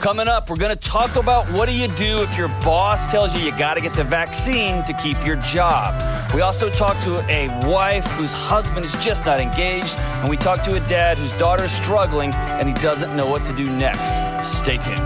[0.00, 3.36] Coming up, we're going to talk about what do you do if your boss tells
[3.36, 5.94] you you got to get the vaccine to keep your job.
[6.34, 10.62] We also talk to a wife whose husband is just not engaged, and we talk
[10.62, 14.48] to a dad whose daughter is struggling and he doesn't know what to do next.
[14.58, 14.98] Stay tuned.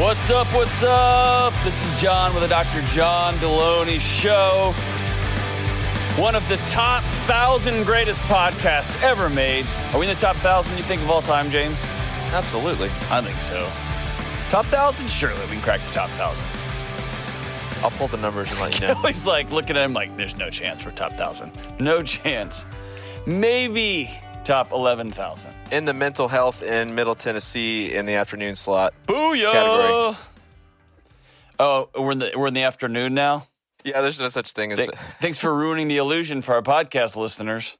[0.00, 0.46] What's up?
[0.54, 1.52] What's up?
[1.64, 2.82] This is John with the Dr.
[2.82, 4.72] John Delony Show.
[6.18, 9.66] One of the top thousand greatest podcasts ever made.
[9.92, 11.84] Are we in the top thousand you think of all time, James?
[12.32, 12.90] Absolutely.
[13.08, 13.70] I think so.
[14.50, 15.08] Top thousand?
[15.08, 16.44] Surely we can crack the top thousand.
[17.84, 19.00] I'll pull the numbers and let you know.
[19.30, 21.52] Like looking at him like, there's no chance for top thousand.
[21.78, 22.66] No chance.
[23.24, 24.10] Maybe
[24.42, 25.50] top 11,000.
[25.70, 28.92] in the mental health in Middle Tennessee in the afternoon slot.
[29.06, 29.52] Booyah!
[29.52, 30.16] Category.
[31.60, 33.46] Oh, we're in the we're in the afternoon now.
[33.84, 37.16] Yeah, there's no such thing as Th- thanks for ruining the illusion for our podcast
[37.16, 37.78] listeners.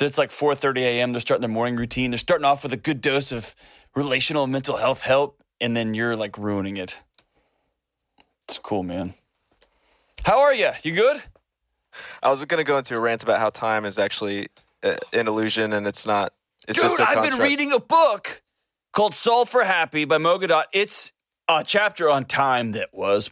[0.00, 1.12] It's like 4:30 a.m.
[1.12, 2.10] They're starting their morning routine.
[2.10, 3.54] They're starting off with a good dose of
[3.94, 7.02] relational mental health help, and then you're like ruining it.
[8.48, 9.14] It's cool, man.
[10.24, 10.70] How are you?
[10.82, 11.22] You good?
[12.22, 14.48] I was going to go into a rant about how time is actually
[14.82, 16.32] uh, an illusion and it's not.
[16.66, 18.42] It's Dude, I've been reading a book
[18.92, 20.64] called Solve for Happy by Mo Gawdat.
[20.72, 21.12] It's
[21.48, 23.30] a chapter on time that was.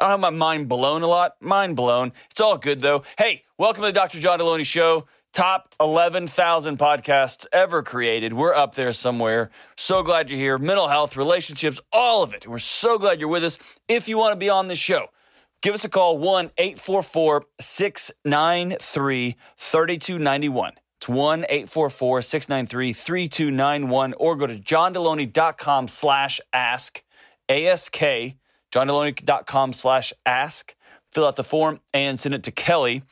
[0.00, 1.34] I don't have my mind blown a lot.
[1.42, 2.12] Mind blown.
[2.30, 3.02] It's all good though.
[3.18, 4.18] Hey, welcome to the Dr.
[4.18, 5.06] John Delony Show.
[5.34, 8.32] Top 11,000 podcasts ever created.
[8.32, 9.50] We're up there somewhere.
[9.76, 10.56] So glad you're here.
[10.56, 12.48] Mental health, relationships, all of it.
[12.48, 13.58] We're so glad you're with us.
[13.88, 15.10] If you want to be on this show,
[15.60, 20.72] give us a call 1 844 693 3291.
[20.96, 27.02] It's 1 844 693 3291 or go to johndelony.com slash ask,
[27.50, 28.00] ASK,
[28.70, 30.74] johndelony.com slash ask.
[31.12, 33.02] Fill out the form and send it to Kelly.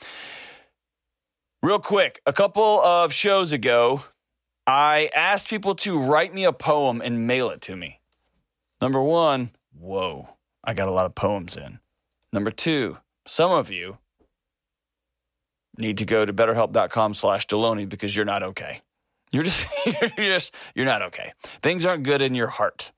[1.63, 4.05] Real quick, a couple of shows ago,
[4.67, 8.01] I asked people to write me a poem and mail it to me.
[8.81, 10.29] Number one, whoa,
[10.63, 11.81] I got a lot of poems in.
[12.33, 13.99] Number two, some of you
[15.79, 18.83] need to go to betterhelp.com slash Delony because you're not okay.
[19.33, 21.33] You're just, you're just, you're not okay.
[21.43, 22.93] Things aren't good in your heart.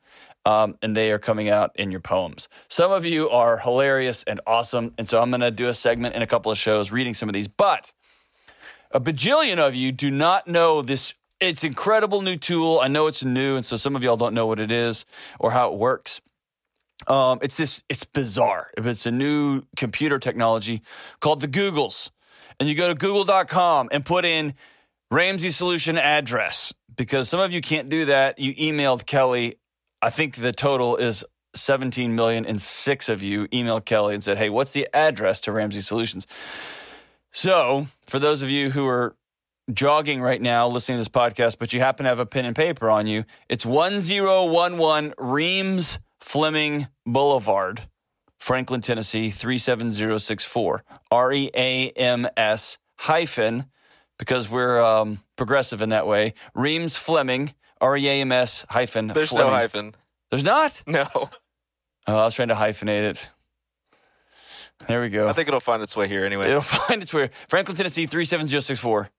[0.47, 2.49] Um, and they are coming out in your poems.
[2.69, 4.95] Some of you are hilarious and awesome.
[4.97, 7.29] And so I'm going to do a segment in a couple of shows reading some
[7.29, 7.47] of these.
[7.47, 7.93] But
[8.91, 11.15] a bajillion of you do not know this.
[11.41, 12.81] It's incredible new tool.
[12.81, 13.57] I know it's new.
[13.57, 15.05] And so some of y'all don't know what it is
[15.39, 16.23] or how it works.
[17.07, 18.71] Um, it's this, it's bizarre.
[18.77, 20.83] If it's a new computer technology
[21.21, 22.11] called the Googles,
[22.59, 24.55] and you go to google.com and put in
[25.11, 28.39] Ramsey solution address, because some of you can't do that.
[28.39, 29.57] You emailed Kelly.
[30.03, 31.25] I think the total is
[31.55, 35.53] 17 million, and six of you emailed Kelly and said, Hey, what's the address to
[35.53, 36.27] Ramsey Solutions?
[37.33, 39.15] So, for those of you who are
[39.73, 42.57] jogging right now listening to this podcast, but you happen to have a pen and
[42.57, 47.83] paper on you, it's 1011 Reams Fleming Boulevard,
[48.39, 50.85] Franklin, Tennessee 37064.
[51.11, 53.67] R E A M S hyphen,
[54.19, 56.35] because we're um, progressive in that way.
[56.55, 59.09] Reams Fleming, R E A M S hyphen.
[59.09, 59.49] There's Fleming.
[59.49, 59.95] no hyphen.
[60.31, 60.83] There's not?
[60.87, 61.07] No.
[61.15, 61.29] Oh,
[62.07, 63.31] I was trying to hyphenate it.
[64.87, 65.29] There we go.
[65.29, 66.49] I think it'll find its way here anyway.
[66.49, 67.29] It'll find its way.
[67.49, 69.11] Franklin, Tennessee 37064.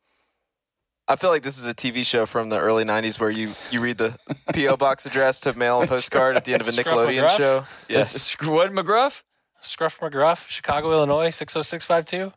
[1.07, 3.81] I feel like this is a TV show from the early 90s where you, you
[3.81, 4.17] read the
[4.53, 4.77] P.O.
[4.77, 7.37] box address to mail a postcard at the end of a Scruff Nickelodeon McGruff?
[7.37, 7.65] show.
[7.89, 8.13] Yes.
[8.41, 8.47] Yes.
[8.47, 9.23] What, McGruff?
[9.61, 12.33] Scruff McGruff, Chicago, Illinois, 60652.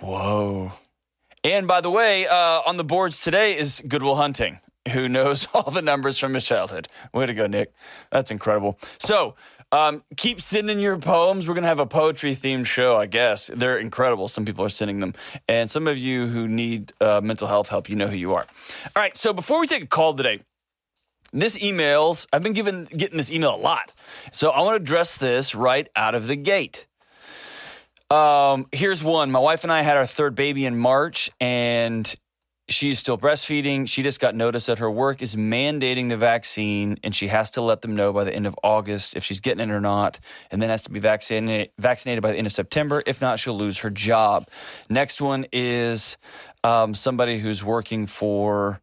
[0.00, 0.72] Whoa.
[1.44, 4.60] And by the way, uh, on the boards today is Goodwill Hunting,
[4.92, 6.88] who knows all the numbers from his childhood.
[7.12, 7.72] Way to go, Nick.
[8.10, 8.78] That's incredible.
[8.98, 9.34] So
[9.70, 11.46] um, keep sending your poems.
[11.46, 13.50] We're going to have a poetry themed show, I guess.
[13.54, 14.28] They're incredible.
[14.28, 15.14] Some people are sending them.
[15.48, 18.46] And some of you who need uh, mental health help, you know who you are.
[18.96, 19.16] All right.
[19.16, 20.40] So before we take a call today,
[21.32, 23.92] this emails, I've been given, getting this email a lot.
[24.32, 26.86] So I want to address this right out of the gate.
[28.10, 29.30] Um, here's one.
[29.30, 32.14] My wife and I had our third baby in March, and
[32.68, 33.88] she's still breastfeeding.
[33.88, 37.62] She just got notice that her work is mandating the vaccine, and she has to
[37.62, 40.20] let them know by the end of August if she's getting it or not,
[40.50, 43.02] and then has to be vaccinated vaccinated by the end of September.
[43.06, 44.46] If not, she'll lose her job.
[44.90, 46.18] Next one is
[46.62, 48.80] um, somebody who's working for,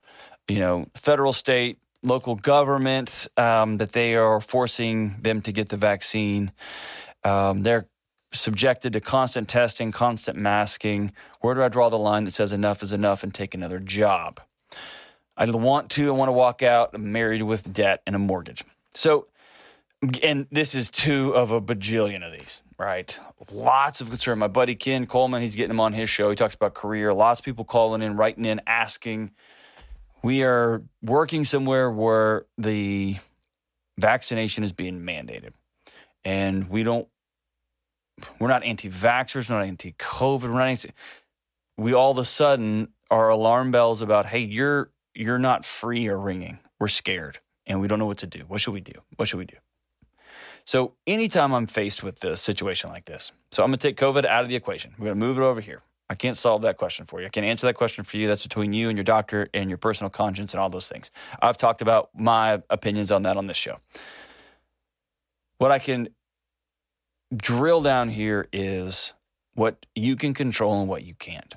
[0.48, 5.78] you know, federal, state, local government um, that they are forcing them to get the
[5.78, 6.52] vaccine.
[7.24, 7.88] Um, they're
[8.36, 11.12] subjected to constant testing, constant masking.
[11.42, 14.40] Where do I draw the line that says enough is enough and take another job?
[15.38, 16.98] I want to, I want to walk out.
[16.98, 18.64] Married with debt and a mortgage.
[18.94, 19.28] So,
[20.24, 22.62] and this is two of a bajillion of these.
[22.78, 23.18] right?
[23.52, 24.40] Lots of concern.
[24.40, 26.30] My buddy Ken Coleman, he's getting him on his show.
[26.30, 27.14] He talks about career.
[27.14, 29.32] Lots of people calling in, writing in, asking.
[30.24, 33.18] We are working somewhere where the
[33.98, 35.52] vaccination is being mandated.
[36.24, 37.08] And we don't,
[38.40, 40.92] we're not anti vaxxers, we're not anti COVID, we're not anti,
[41.78, 46.20] we all of a sudden are alarm bells about, hey, you're, you're not free or
[46.20, 46.60] ringing.
[46.80, 48.42] We're scared and we don't know what to do.
[48.48, 48.94] What should we do?
[49.16, 49.58] What should we do?
[50.66, 54.44] So anytime I'm faced with a situation like this, so I'm to take COVID out
[54.44, 54.96] of the equation.
[54.98, 55.84] We're to move it over here.
[56.10, 57.28] I can't solve that question for you.
[57.28, 58.28] I can't answer that question for you.
[58.28, 61.10] That's between you and your doctor and your personal conscience and all those things.
[61.42, 63.80] I've talked about my opinions on that on this show.
[65.58, 66.10] What I can
[67.36, 69.14] drill down here is
[69.54, 71.56] what you can control and what you can't.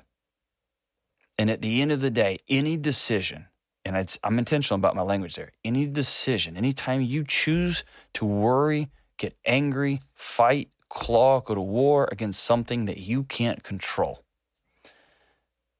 [1.37, 3.47] And at the end of the day, any decision,
[3.85, 7.83] and I'm intentional about my language there, any decision, anytime you choose
[8.13, 14.23] to worry, get angry, fight, claw, go to war against something that you can't control,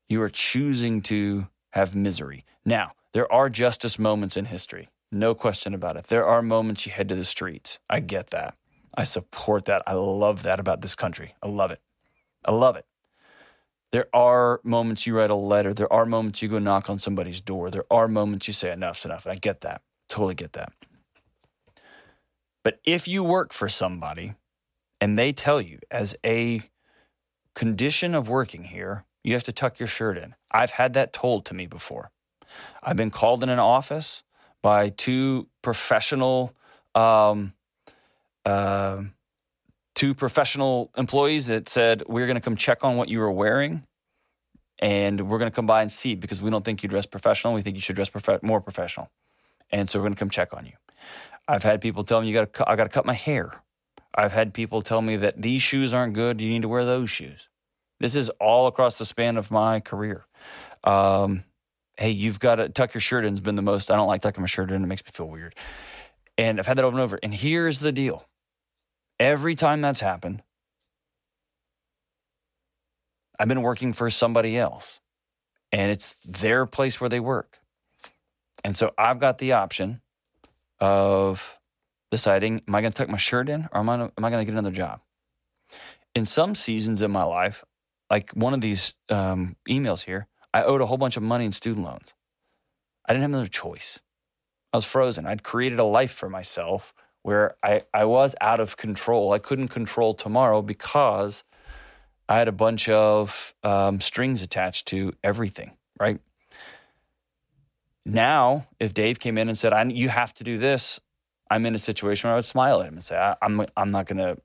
[0.07, 2.45] you are choosing to have misery.
[2.65, 4.89] Now, there are justice moments in history.
[5.11, 6.07] No question about it.
[6.07, 7.79] There are moments you head to the streets.
[7.89, 8.55] I get that.
[8.95, 9.83] I support that.
[9.87, 11.35] I love that about this country.
[11.41, 11.81] I love it.
[12.45, 12.85] I love it.
[13.91, 15.73] There are moments you write a letter.
[15.73, 17.71] There are moments you go knock on somebody's door.
[17.71, 19.25] There are moments you say enough's enough.
[19.25, 19.81] And I get that.
[20.07, 20.73] Totally get that.
[22.63, 24.35] But if you work for somebody
[25.01, 26.61] and they tell you as a
[27.55, 30.35] condition of working here, you have to tuck your shirt in.
[30.51, 32.11] I've had that told to me before.
[32.83, 34.23] I've been called in an office
[34.61, 36.55] by two professional
[36.95, 37.53] um,
[38.45, 39.03] uh,
[39.95, 43.83] two professional employees that said we're going to come check on what you were wearing
[44.79, 47.53] and we're going to come by and see because we don't think you dress professional.
[47.53, 49.09] We think you should dress prof- more professional.
[49.71, 50.73] And so we're going to come check on you.
[51.47, 53.51] I've had people tell me you got to i got to cut my hair.
[54.15, 56.41] I've had people tell me that these shoes aren't good.
[56.41, 57.49] You need to wear those shoes.
[57.99, 60.25] This is all across the span of my career.
[60.83, 61.43] Um,
[61.97, 63.91] hey, you've got to tuck your shirt in has been the most.
[63.91, 64.83] I don't like tucking my shirt in.
[64.83, 65.55] It makes me feel weird.
[66.39, 67.19] And I've had that over and over.
[67.21, 68.25] And here's the deal
[69.19, 70.41] every time that's happened,
[73.37, 75.01] I've been working for somebody else
[75.73, 77.59] and it's their place where they work.
[78.63, 79.99] And so I've got the option
[80.79, 81.59] of
[82.09, 84.53] deciding am I going to tuck my shirt in or am I, going to get
[84.53, 85.01] another job?
[86.15, 87.65] In some seasons in my life,
[88.09, 91.51] like one of these um, emails here, I owed a whole bunch of money in
[91.51, 92.13] student loans.
[93.05, 93.99] I didn't have another choice.
[94.73, 95.25] I was frozen.
[95.25, 96.93] I'd created a life for myself
[97.23, 99.33] where I, I was out of control.
[99.33, 101.43] I couldn't control tomorrow because
[102.27, 106.19] I had a bunch of um, strings attached to everything, right?
[108.05, 110.99] Now, if Dave came in and said, I, You have to do this,
[111.49, 113.91] I'm in a situation where I would smile at him and say, I, I'm, I'm
[113.91, 114.37] not going to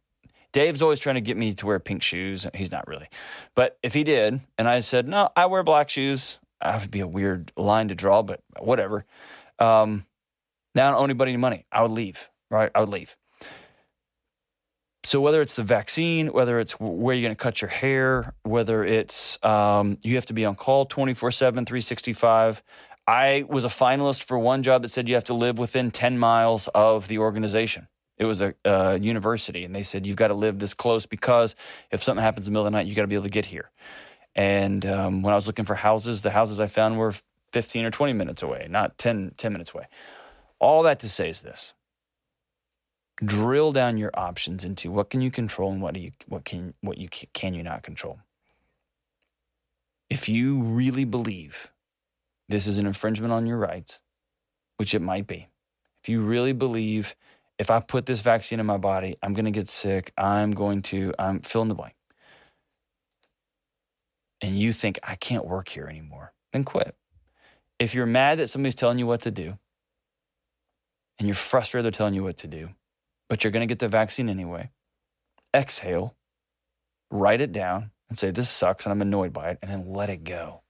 [0.55, 2.47] Dave's always trying to get me to wear pink shoes.
[2.55, 3.09] He's not really.
[3.57, 7.01] But if he did, and I said, no, I wear black shoes, that would be
[7.01, 9.05] a weird line to draw, but whatever.
[9.59, 10.07] Um,
[10.75, 11.67] now I don't owe anybody any money.
[11.71, 12.71] I would leave, right?
[12.75, 13.17] I would leave.
[15.05, 18.83] So whether it's the vaccine, whether it's where you're going to cut your hair, whether
[18.83, 22.63] it's um, you have to be on call 24 7, 365.
[23.07, 26.19] I was a finalist for one job that said you have to live within 10
[26.19, 27.89] miles of the organization.
[28.17, 31.55] It was a, a university, and they said you've got to live this close because
[31.91, 33.31] if something happens in the middle of the night, you got to be able to
[33.31, 33.71] get here.
[34.35, 37.13] And um, when I was looking for houses, the houses I found were
[37.53, 39.85] 15 or 20 minutes away, not 10, 10 minutes away.
[40.61, 41.75] All that to say is this
[43.25, 46.99] drill down your options into what can you control and what you what can what
[46.99, 48.19] you can you not control
[50.11, 51.71] if you really believe
[52.49, 54.01] this is an infringement on your rights
[54.79, 55.47] which it might be
[56.03, 57.15] if you really believe
[57.59, 60.13] if I put this vaccine in my body, I'm going to get sick.
[60.19, 61.95] I'm going to, I'm fill in the blank.
[64.41, 66.97] And you think, I can't work here anymore, then quit.
[67.79, 69.59] If you're mad that somebody's telling you what to do
[71.19, 72.71] and you're frustrated they're telling you what to do,
[73.29, 74.71] but you're going to get the vaccine anyway,
[75.55, 76.15] exhale,
[77.11, 80.11] write it down, and say, This sucks and I'm annoyed by it, and then let
[80.11, 80.65] it go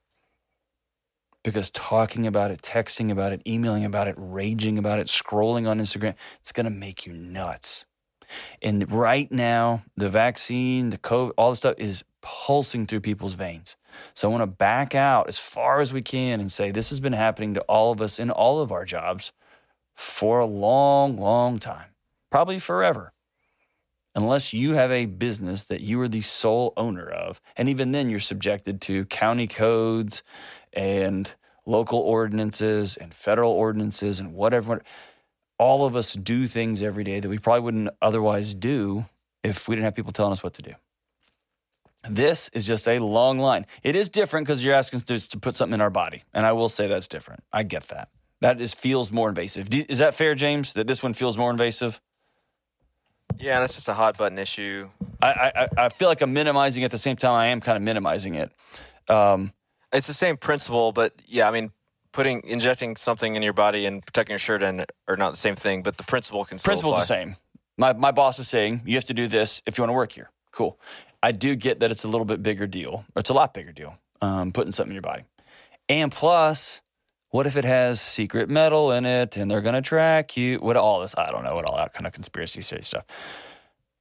[1.44, 5.78] because talking about it, texting about it, emailing about it, raging about it, scrolling on
[5.78, 7.84] Instagram, it's going to make you nuts.
[8.62, 13.76] And right now, the vaccine, the COVID, all the stuff is pulsing through people's veins.
[14.14, 16.98] So I want to back out as far as we can and say this has
[16.98, 19.30] been happening to all of us in all of our jobs
[19.94, 21.90] for a long, long time,
[22.30, 23.12] probably forever.
[24.16, 27.40] Unless you have a business that you are the sole owner of.
[27.56, 30.22] And even then, you're subjected to county codes
[30.72, 31.32] and
[31.66, 34.82] local ordinances and federal ordinances and whatever.
[35.58, 39.06] All of us do things every day that we probably wouldn't otherwise do
[39.42, 40.72] if we didn't have people telling us what to do.
[42.08, 43.66] This is just a long line.
[43.82, 46.52] It is different because you're asking us to put something in our body, and I
[46.52, 47.44] will say that's different.
[47.52, 48.08] I get that.
[48.44, 49.70] That is feels more invasive.
[49.70, 50.74] Do- Is that fair, James?
[50.74, 51.98] That this one feels more invasive?
[53.38, 54.90] Yeah, and it's just a hot button issue.
[55.22, 57.32] I I, I feel like I'm minimizing it at the same time.
[57.32, 58.52] I am kind of minimizing it.
[59.08, 59.54] Um,
[59.94, 61.72] It's the same principle, but yeah, I mean,
[62.12, 65.54] putting injecting something in your body and protecting your shirt and are not the same
[65.56, 67.36] thing, but the principle can still principle's the same.
[67.78, 70.12] My my boss is saying you have to do this if you want to work
[70.12, 70.30] here.
[70.52, 70.78] Cool.
[71.22, 73.06] I do get that it's a little bit bigger deal.
[73.14, 73.96] Or it's a lot bigger deal.
[74.20, 75.24] Um, putting something in your body,
[75.88, 76.82] and plus,
[77.34, 80.58] what if it has secret metal in it and they're going to track you?
[80.58, 81.18] What all this?
[81.18, 81.56] I don't know.
[81.56, 83.04] What all that kind of conspiracy theory stuff.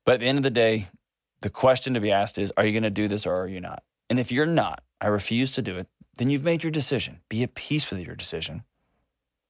[0.05, 0.89] But at the end of the day,
[1.41, 3.59] the question to be asked is: Are you going to do this or are you
[3.59, 3.81] not?
[4.07, 5.87] And if you're not, I refuse to do it.
[6.19, 7.21] Then you've made your decision.
[7.27, 8.65] Be at peace with your decision,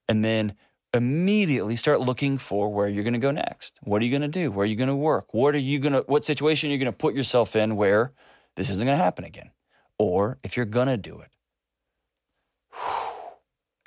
[0.07, 0.55] and then
[0.93, 3.79] immediately start looking for where you're going to go next.
[3.83, 4.49] What are you going to do?
[4.49, 5.33] Where are you going to work?
[5.33, 8.13] What are you going to what situation are you going to put yourself in where
[8.55, 9.51] this isn't going to happen again?
[9.99, 11.32] Or if you're going to do it,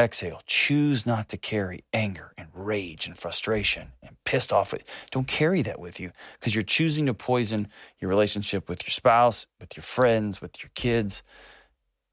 [0.00, 0.42] exhale.
[0.46, 4.74] Choose not to carry anger and rage and frustration and pissed off.
[5.10, 9.46] Don't carry that with you because you're choosing to poison your relationship with your spouse,
[9.60, 11.22] with your friends, with your kids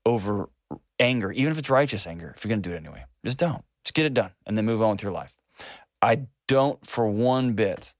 [0.06, 0.50] over
[1.00, 3.04] anger, even if it's righteous anger, if you're going to do it anyway.
[3.26, 3.64] Just don't.
[3.84, 5.36] Just get it done and then move on with your life.
[6.02, 7.94] I don't for one bit,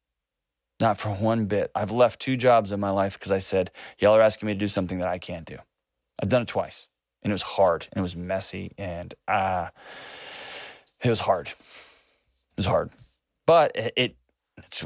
[0.80, 1.72] not for one bit.
[1.76, 4.60] I've left two jobs in my life because I said, y'all are asking me to
[4.60, 5.58] do something that I can't do.
[6.22, 6.88] I've done it twice
[7.24, 9.70] and it was hard and it was messy and uh,
[11.04, 11.48] it was hard.
[11.48, 12.92] It was hard.
[13.46, 14.16] But it, it,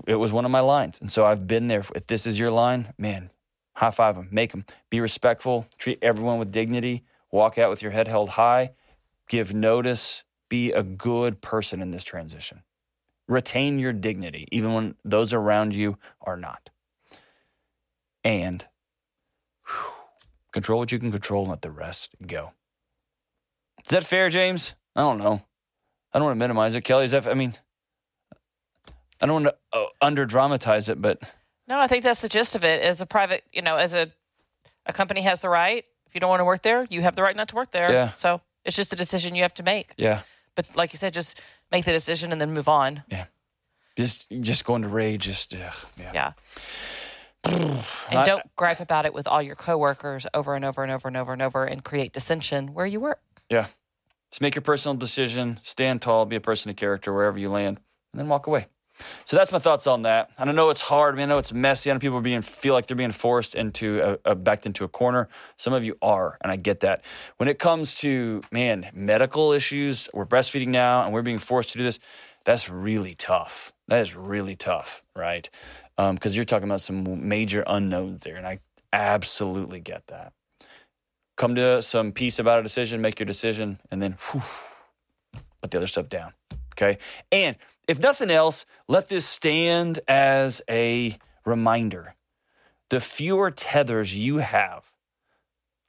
[0.08, 1.00] it was one of my lines.
[1.02, 1.84] And so I've been there.
[1.94, 3.30] If this is your line, man,
[3.76, 4.66] high five them, make them.
[4.90, 8.72] Be respectful, treat everyone with dignity, walk out with your head held high,
[9.28, 12.64] give notice, be a good person in this transition.
[13.28, 16.70] Retain your dignity, even when those around you are not.
[18.24, 18.66] And
[20.58, 22.52] control what you can control and let the rest go.
[23.84, 24.74] Is that fair, James?
[24.96, 25.42] I don't know.
[26.14, 26.82] I don't want to minimize it.
[26.82, 27.54] Kelly, is that, I mean,
[29.22, 31.34] I don't want to uh, under dramatize it, but
[31.68, 32.82] No, I think that's the gist of it.
[32.84, 34.10] As a private, you know, as a
[34.86, 35.84] a company has the right.
[36.06, 37.92] If you don't want to work there, you have the right not to work there.
[37.92, 38.14] Yeah.
[38.14, 39.94] So it's just a decision you have to make.
[39.98, 40.22] yeah.
[40.56, 41.40] But like you said, just
[41.72, 43.04] make the decision and then move on.
[43.10, 43.26] Yeah.
[43.98, 46.12] Just just going to rage, just ugh, yeah.
[46.14, 46.32] Yeah.
[48.10, 51.18] And don't gripe about it with all your coworkers over and over and over and
[51.18, 53.20] over and over and create dissension where you work.
[53.50, 53.68] Yeah.
[54.32, 57.80] Just make your personal decision, stand tall, be a person of character wherever you land,
[58.14, 58.68] and then walk away.
[59.26, 60.32] So that's my thoughts on that.
[60.38, 61.16] And I know it's hard.
[61.16, 61.90] I, mean, I know it's messy.
[61.90, 64.84] I know people are being feel like they're being forced into a, a backed into
[64.84, 65.30] a corner.
[65.56, 67.04] Some of you are, and I get that.
[67.38, 71.78] When it comes to man medical issues, we're breastfeeding now, and we're being forced to
[71.78, 72.00] do this.
[72.44, 73.74] That's really tough.
[73.88, 75.50] That is really tough, right?
[75.98, 78.60] Because you're talking about some major unknowns there, and I
[78.94, 80.34] absolutely get that
[81.38, 84.42] come to some peace about a decision, make your decision, and then whew,
[85.62, 86.34] the other stuff down.
[86.74, 86.98] Okay.
[87.32, 87.56] And
[87.88, 92.16] if nothing else, let this stand as a reminder.
[92.90, 94.92] The fewer tethers you have,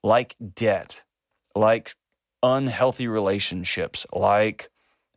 [0.03, 1.05] like debt,
[1.55, 1.95] like
[2.43, 4.69] unhealthy relationships, like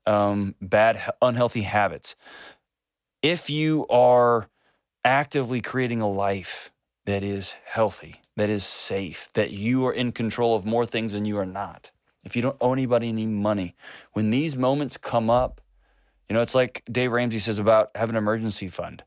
[0.06, 2.16] um, bad, unhealthy habits,
[3.22, 4.48] if you are
[5.04, 6.72] actively creating a life
[7.06, 11.26] that is healthy, that is safe, that you are in control of more things than
[11.26, 11.92] you are not.
[12.24, 13.76] If you don't owe anybody any money,
[14.14, 15.62] when these moments come up,
[16.30, 19.04] you know, it's like Dave Ramsey says about having an emergency fund.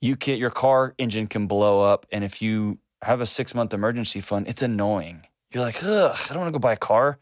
[0.00, 3.72] You can your car engine can blow up, and if you have a six month
[3.72, 5.26] emergency fund, it's annoying.
[5.52, 7.18] You're like, ugh, I don't want to go buy a car.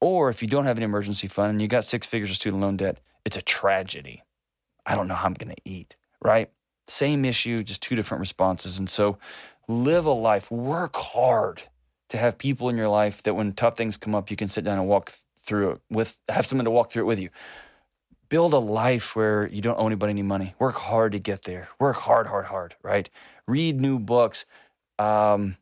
[0.00, 2.62] Or if you don't have an emergency fund and you got six figures of student
[2.62, 4.22] loan debt, it's a tragedy.
[4.86, 6.50] I don't know how I'm going to eat, right?
[6.88, 8.78] Same issue, just two different responses.
[8.78, 9.18] And so
[9.68, 11.62] live a life, work hard
[12.08, 14.64] to have people in your life that when tough things come up, you can sit
[14.64, 15.12] down and walk
[15.42, 17.30] through it with, have someone to walk through it with you.
[18.28, 20.54] Build a life where you don't owe anybody any money.
[20.58, 21.68] Work hard to get there.
[21.80, 23.08] Work hard, hard, hard, right?
[23.46, 24.46] Read new books.
[24.98, 25.56] Um,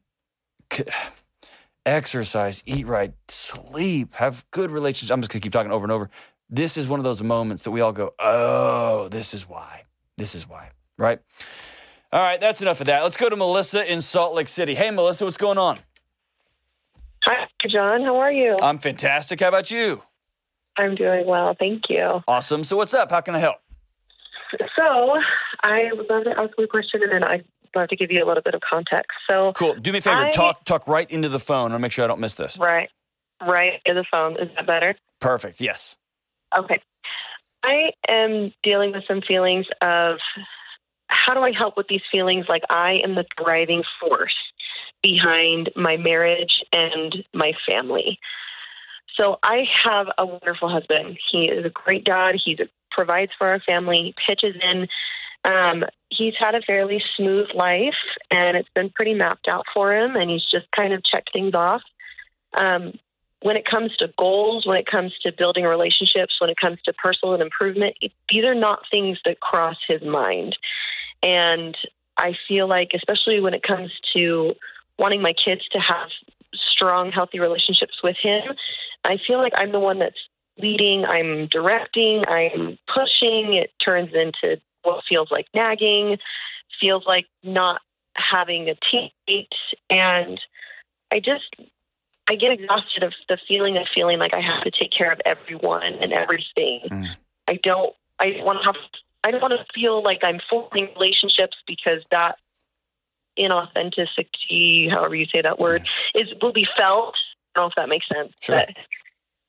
[1.88, 5.10] exercise, eat right, sleep, have good relationships.
[5.10, 6.10] I'm just gonna keep talking over and over.
[6.50, 9.84] This is one of those moments that we all go, oh, this is why.
[10.18, 11.20] This is why, right?
[12.12, 13.04] All right, that's enough of that.
[13.04, 14.74] Let's go to Melissa in Salt Lake City.
[14.74, 15.78] Hey, Melissa, what's going on?
[17.24, 18.02] Hi, John.
[18.02, 18.56] How are you?
[18.60, 19.38] I'm fantastic.
[19.40, 20.02] How about you?
[20.76, 22.22] I'm doing well, thank you.
[22.26, 22.64] Awesome.
[22.64, 23.10] So, what's up?
[23.12, 23.56] How can I help?
[24.76, 25.14] So,
[25.62, 27.44] I would love to ask you a question, and then I'd
[27.76, 29.10] love to give you a little bit of context.
[29.30, 29.74] So, Cool.
[29.74, 30.16] Do me a favor.
[30.26, 31.70] I- talk talk right into the phone.
[31.72, 32.58] I'll make sure I don't miss this.
[32.58, 32.88] right,
[33.46, 34.36] right in the phone.
[34.40, 34.96] Is that better?
[35.20, 35.60] Perfect.
[35.60, 35.96] Yes.
[36.56, 36.80] Okay.
[37.62, 40.18] I am dealing with some feelings of
[41.08, 44.36] how do I help with these feelings like I am the driving force
[45.02, 48.18] behind my marriage and my family?
[49.16, 51.18] So I have a wonderful husband.
[51.30, 52.36] He is a great dad.
[52.42, 52.58] He
[52.90, 53.96] provides for our family.
[53.96, 54.86] He pitches in.
[55.44, 57.94] Um, he's had a fairly smooth life,
[58.30, 60.14] and it's been pretty mapped out for him.
[60.14, 61.82] And he's just kind of checked things off.
[62.56, 62.92] Um,
[63.42, 66.92] when it comes to goals, when it comes to building relationships, when it comes to
[66.92, 70.56] personal improvement, it, these are not things that cross his mind.
[71.22, 71.76] And
[72.16, 74.54] I feel like, especially when it comes to
[74.98, 76.08] wanting my kids to have
[76.72, 78.42] strong, healthy relationships with him,
[79.04, 80.18] I feel like I'm the one that's
[80.58, 83.54] leading, I'm directing, I'm pushing.
[83.54, 86.18] It turns into what feels like nagging,
[86.80, 87.80] feels like not
[88.14, 89.46] having a teammate.
[89.88, 90.40] And
[91.12, 91.54] I just,
[92.28, 95.20] I get exhausted of the feeling of feeling like I have to take care of
[95.24, 96.82] everyone and everything.
[96.90, 97.06] Mm.
[97.46, 98.76] I don't, I want to have,
[99.24, 102.36] I don't want to feel like I'm forming relationships because that
[103.38, 105.82] inauthenticity, however you say that word,
[106.14, 106.22] mm.
[106.22, 107.14] is will be felt.
[107.54, 108.32] I don't know if that makes sense.
[108.40, 108.62] Sure.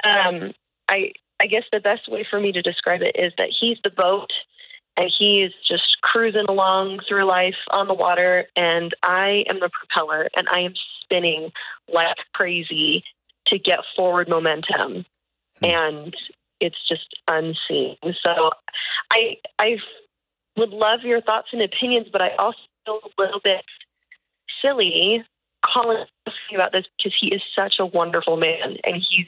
[0.03, 0.53] But um,
[0.87, 3.89] I I guess the best way for me to describe it is that he's the
[3.89, 4.31] boat
[4.97, 9.69] and he is just cruising along through life on the water and I am the
[9.69, 10.73] propeller and I am
[11.09, 11.51] spinning
[11.91, 13.03] like crazy
[13.47, 15.05] to get forward momentum.
[15.59, 15.65] Hmm.
[15.65, 16.15] And
[16.59, 17.97] it's just unseen.
[18.03, 18.51] So
[19.11, 19.77] I I
[20.57, 23.63] would love your thoughts and opinions, but I also feel a little bit
[24.61, 25.23] silly
[25.65, 26.05] calling
[26.53, 29.27] about this because he is such a wonderful man and he's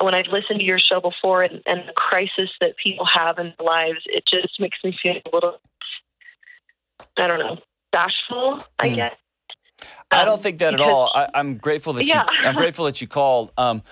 [0.00, 3.54] when I've listened to your show before and, and the crisis that people have in
[3.58, 5.58] their lives, it just makes me feel a little,
[7.16, 7.58] I don't know,
[7.92, 8.96] bashful, I mm.
[8.96, 9.14] guess.
[10.16, 11.12] I don't um, think that because, at all.
[11.14, 12.24] I, am grateful that yeah.
[12.24, 12.48] you.
[12.48, 13.52] I'm grateful that you called.
[13.56, 13.82] Um,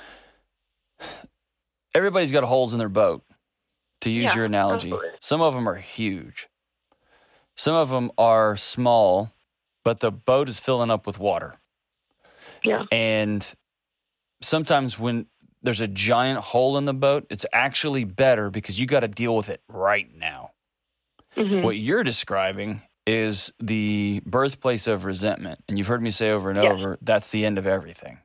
[1.94, 3.22] everybody's got holes in their boat.
[4.00, 5.18] To use yeah, your analogy, absolutely.
[5.20, 6.48] some of them are huge.
[7.56, 9.32] Some of them are small,
[9.82, 11.58] but the boat is filling up with water.
[12.62, 12.84] Yeah.
[12.92, 13.54] And
[14.42, 15.26] sometimes when
[15.62, 19.34] there's a giant hole in the boat, it's actually better because you got to deal
[19.34, 20.50] with it right now.
[21.36, 21.62] Mm-hmm.
[21.62, 25.60] What you're describing is the birthplace of resentment.
[25.68, 26.72] And you've heard me say over and yes.
[26.72, 28.18] over that's the end of everything.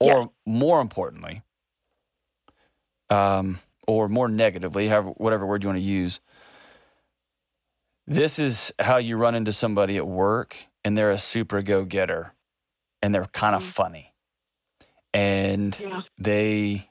[0.00, 0.26] Or yeah.
[0.46, 1.42] more importantly,
[3.10, 6.20] um, or more negatively, however, whatever word you want to use,
[8.06, 12.34] this is how you run into somebody at work and they're a super go getter
[13.00, 13.70] and they're kind of mm-hmm.
[13.70, 14.14] funny
[15.14, 16.02] and yeah.
[16.18, 16.90] they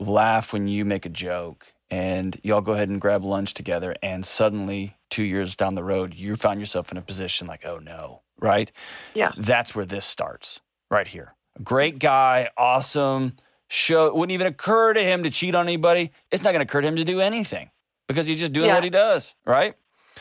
[0.00, 4.24] laugh when you make a joke and y'all go ahead and grab lunch together and
[4.24, 8.22] suddenly two years down the road you found yourself in a position like oh no
[8.40, 8.72] right
[9.14, 13.34] yeah that's where this starts right here great guy awesome
[13.68, 16.68] show it wouldn't even occur to him to cheat on anybody it's not going to
[16.68, 17.70] occur to him to do anything
[18.08, 18.74] because he's just doing yeah.
[18.74, 19.74] what he does right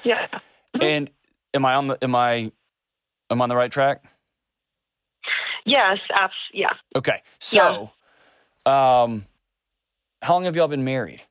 [0.03, 0.27] yeah
[0.81, 1.09] and
[1.53, 2.51] am i on the am i
[3.29, 4.03] am I on the right track
[5.63, 6.71] Yes, abs- yeah.
[6.95, 7.21] Okay.
[7.39, 7.91] So,
[8.65, 9.03] yeah.
[9.03, 9.25] um,
[10.23, 11.21] how long have y'all been married?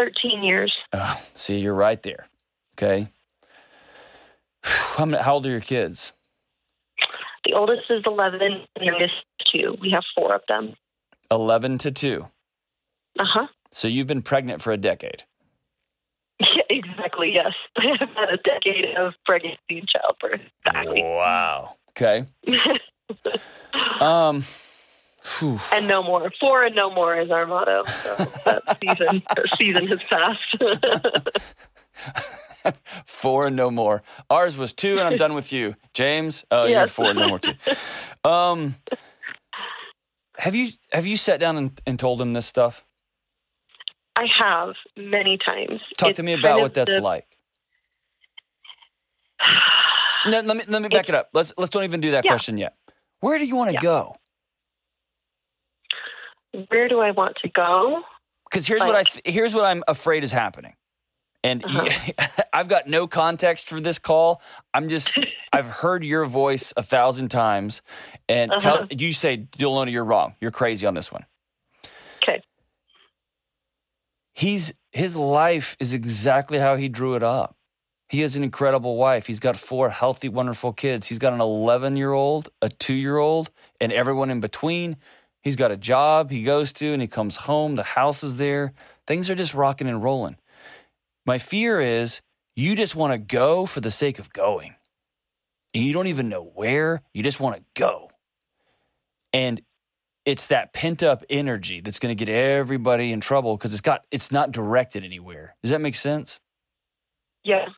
[0.00, 0.72] 13 years.
[0.94, 2.26] Oh, see, you're right there.
[2.74, 3.08] Okay.
[4.62, 6.12] How, many, how old are your kids?
[7.44, 9.14] The oldest is 11, and the youngest
[9.52, 9.76] two.
[9.80, 10.74] We have four of them.
[11.30, 12.26] 11 to 2.
[13.18, 13.46] Uh huh.
[13.70, 15.24] So you've been pregnant for a decade.
[16.40, 17.52] Yeah, exactly, yes.
[17.76, 20.40] I have had a decade of pregnancy and childbirth.
[20.64, 21.02] Exactly.
[21.02, 21.74] Wow.
[21.90, 22.24] Okay.
[24.00, 24.42] um.
[25.38, 25.58] Whew.
[25.72, 26.30] And no more.
[26.40, 27.84] Four and no more is our motto.
[27.86, 28.14] So
[28.44, 29.22] that season,
[29.58, 30.56] season has passed.
[33.04, 34.02] four and no more.
[34.28, 36.44] Ours was two, and I'm done with you, James.
[36.50, 36.70] Oh, yes.
[36.70, 37.54] you're four and no more two.
[38.24, 38.76] Um,
[40.38, 42.84] have you have you sat down and, and told him this stuff?
[44.16, 45.80] I have many times.
[45.96, 47.26] Talk it's to me about what that's the, like.
[50.26, 51.30] No, let me let me back it up.
[51.32, 52.32] Let's let's don't even do that yeah.
[52.32, 52.74] question yet.
[53.20, 53.80] Where do you want to yeah.
[53.80, 54.16] go?
[56.68, 58.02] Where do I want to go?
[58.50, 60.74] Because here's like, what I th- here's what I'm afraid is happening,
[61.44, 62.42] and uh-huh.
[62.52, 64.42] I've got no context for this call.
[64.74, 65.16] I'm just
[65.52, 67.82] I've heard your voice a thousand times,
[68.28, 68.60] and uh-huh.
[68.60, 70.34] tell, you say, Delona, you're wrong.
[70.40, 71.24] You're crazy on this one.
[72.22, 72.42] Okay.
[74.34, 77.56] He's his life is exactly how he drew it up.
[78.08, 79.28] He has an incredible wife.
[79.28, 81.06] He's got four healthy, wonderful kids.
[81.06, 84.96] He's got an 11 year old, a two year old, and everyone in between.
[85.42, 87.76] He's got a job he goes to and he comes home.
[87.76, 88.72] The house is there.
[89.06, 90.36] Things are just rocking and rolling.
[91.26, 92.20] My fear is
[92.56, 94.74] you just want to go for the sake of going.
[95.74, 97.02] And you don't even know where.
[97.14, 98.10] You just want to go.
[99.32, 99.62] And
[100.24, 104.04] it's that pent up energy that's going to get everybody in trouble because it's got
[104.10, 105.56] it's not directed anywhere.
[105.62, 106.40] Does that make sense?
[107.42, 107.68] Yeah.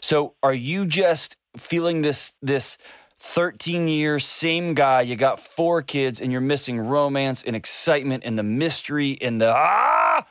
[0.00, 2.78] So are you just feeling this this
[3.22, 8.36] 13 years, same guy, you got four kids, and you're missing romance and excitement and
[8.36, 10.26] the mystery and the ah?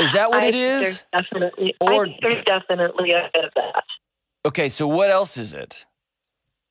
[0.00, 1.04] Is that what I it is?
[1.12, 3.84] Definitely, Or- there's definitely a bit of that.
[4.46, 5.84] Okay, so what else is it?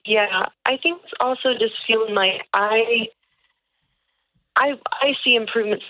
[0.06, 3.08] Yeah, I think it's also just feeling like I,
[4.56, 5.86] I, I see improvements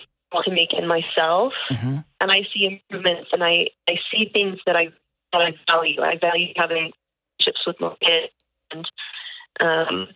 [0.45, 4.75] to make in myself, hmm and I see improvements, and I, I see things that
[4.75, 4.89] I
[5.31, 6.01] that I value.
[6.01, 6.91] I value having
[7.45, 8.27] relationships with my kids,
[8.71, 8.85] and
[9.59, 10.07] um,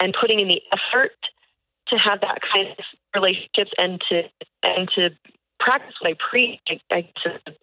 [0.00, 1.12] and putting in the effort
[1.88, 4.22] to have that kind of relationships, and to
[4.62, 5.10] and to
[5.60, 6.60] practice what I preach.
[6.68, 7.54] I, I guess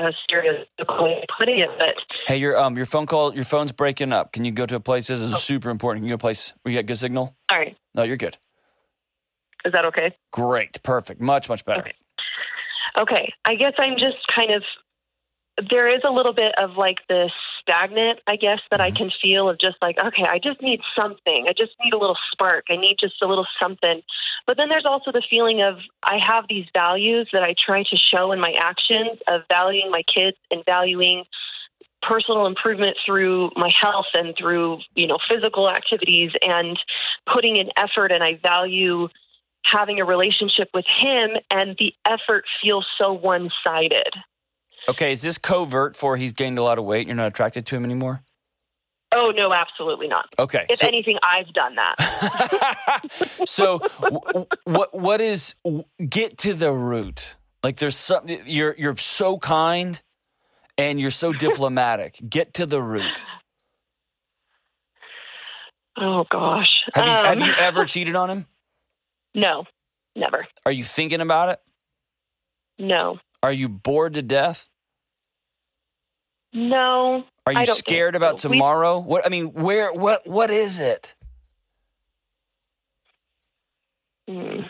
[0.00, 1.94] a stereotypical way of putting it, but
[2.26, 4.32] Hey, your um your phone call your phone's breaking up.
[4.32, 5.08] Can you go to a place?
[5.08, 6.02] This is super important.
[6.02, 7.34] Can you go to a place where you got good signal?
[7.50, 8.36] all right, No, you're good.
[9.64, 10.14] is that okay?
[10.32, 11.80] Great, perfect, much much better.
[11.80, 11.94] Okay.
[12.98, 14.62] Okay, I guess I'm just kind of
[15.70, 17.32] there is a little bit of like this
[17.68, 18.96] stagnant, I guess, that I mm-hmm.
[18.96, 21.46] can feel of just like, okay, I just need something.
[21.48, 22.66] I just need a little spark.
[22.70, 24.02] I need just a little something.
[24.46, 27.96] But then there's also the feeling of I have these values that I try to
[27.96, 31.24] show in my actions of valuing my kids and valuing
[32.00, 36.78] personal improvement through my health and through, you know, physical activities and
[37.32, 39.08] putting in effort and I value
[39.64, 44.14] having a relationship with him and the effort feels so one-sided.
[44.88, 47.76] Okay, is this covert for he's gained a lot of weight you're not attracted to
[47.76, 48.22] him anymore?
[49.12, 50.26] Oh no, absolutely not.
[50.38, 50.66] Okay.
[50.68, 53.00] If so, anything, I've done that.
[53.46, 55.54] so w- what what is
[56.08, 57.36] get to the root?
[57.62, 60.00] Like there's something you're you're so kind
[60.76, 62.18] and you're so diplomatic.
[62.28, 63.18] Get to the root.
[65.96, 66.68] Oh gosh.
[66.94, 68.46] Have you have Um, you ever cheated on him?
[69.34, 69.64] No,
[70.14, 70.46] never.
[70.64, 71.60] Are you thinking about it?
[72.78, 74.68] No, Are you bored to death?
[76.52, 77.24] no.
[77.46, 78.48] Are you scared about so.
[78.48, 78.98] We- tomorrow?
[78.98, 81.14] What I mean, where what what is it?
[84.28, 84.60] Hmm.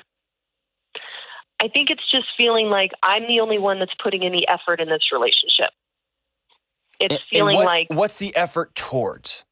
[1.61, 4.89] I think it's just feeling like I'm the only one that's putting any effort in
[4.89, 5.71] this relationship.
[7.01, 9.45] It's And- and feeling what- like what's the effort towards?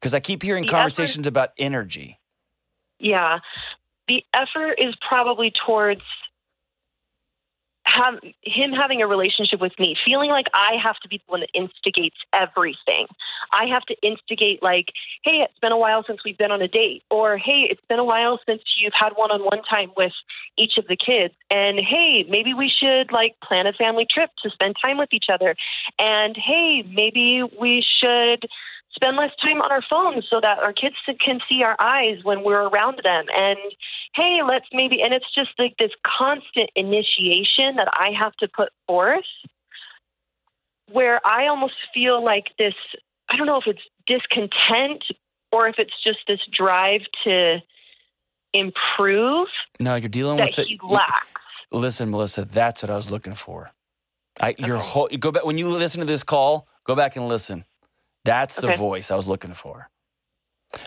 [0.00, 2.18] Because I keep hearing conversations about energy.
[2.98, 3.40] Yeah.
[4.08, 6.02] The effort is probably towards
[7.92, 11.40] have him having a relationship with me, feeling like I have to be the one
[11.40, 13.06] that instigates everything.
[13.52, 14.86] I have to instigate like,
[15.24, 17.98] hey, it's been a while since we've been on a date, or hey, it's been
[17.98, 20.12] a while since you've had one on one time with
[20.56, 21.34] each of the kids.
[21.50, 25.26] And hey, maybe we should like plan a family trip to spend time with each
[25.32, 25.54] other.
[25.98, 28.48] And hey, maybe we should
[28.94, 32.44] spend less time on our phones so that our kids can see our eyes when
[32.44, 33.58] we're around them and
[34.14, 38.68] hey let's maybe and it's just like this constant initiation that i have to put
[38.86, 39.24] forth
[40.90, 42.74] where i almost feel like this
[43.30, 45.02] i don't know if it's discontent
[45.50, 47.58] or if it's just this drive to
[48.54, 49.48] improve
[49.80, 50.68] No, you're dealing with it.
[50.68, 51.26] he lacks
[51.72, 53.70] Listen, Melissa, that's what I was looking for.
[54.40, 57.64] I your whole go back when you listen to this call, go back and listen.
[58.24, 58.76] That's the Okay.
[58.76, 59.88] voice I was looking for.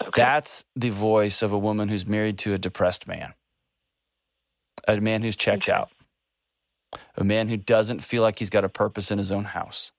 [0.01, 0.09] okay.
[0.15, 3.33] That's the voice of a woman who's married to a depressed man.
[4.87, 5.89] A man who's checked out.
[7.17, 9.91] A man who doesn't feel like he's got a purpose in his own house.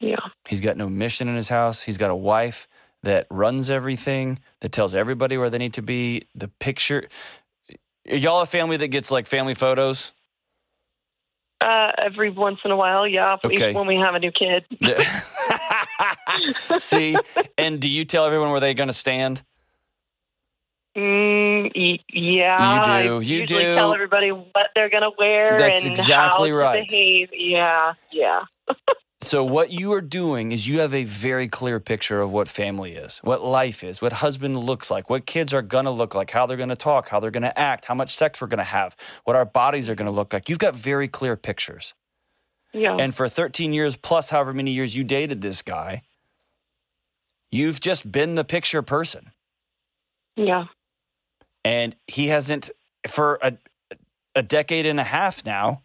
[0.00, 0.16] yeah
[0.48, 1.82] He's got no mission in his house.
[1.82, 2.66] He's got a wife
[3.02, 6.22] that runs everything, that tells everybody where they need to be.
[6.34, 7.08] The picture.
[8.06, 10.12] Y'all a family that gets like family photos?
[11.60, 13.74] uh, every once in a while yeah Okay.
[13.74, 14.64] when we have a new kid
[16.78, 17.16] See,
[17.58, 19.42] and do you tell everyone where they're going to stand?
[20.96, 23.74] Mm, y- yeah, You do, I you do.
[23.74, 26.80] tell everybody what they're going to wear That's and exactly right.
[26.80, 27.28] to behave.
[27.32, 28.40] Yeah, yeah,
[29.22, 32.94] So, what you are doing is you have a very clear picture of what family
[32.94, 36.30] is, what life is, what husband looks like, what kids are going to look like,
[36.30, 38.58] how they're going to talk, how they're going to act, how much sex we're going
[38.58, 40.48] to have, what our bodies are going to look like.
[40.48, 41.94] You've got very clear pictures.
[42.72, 42.96] Yeah.
[42.98, 46.02] And for 13 years plus however many years you dated this guy,
[47.50, 49.32] you've just been the picture person.
[50.36, 50.66] yeah.
[51.64, 52.70] and he hasn't
[53.08, 53.56] for a
[54.36, 55.82] a decade and a half now.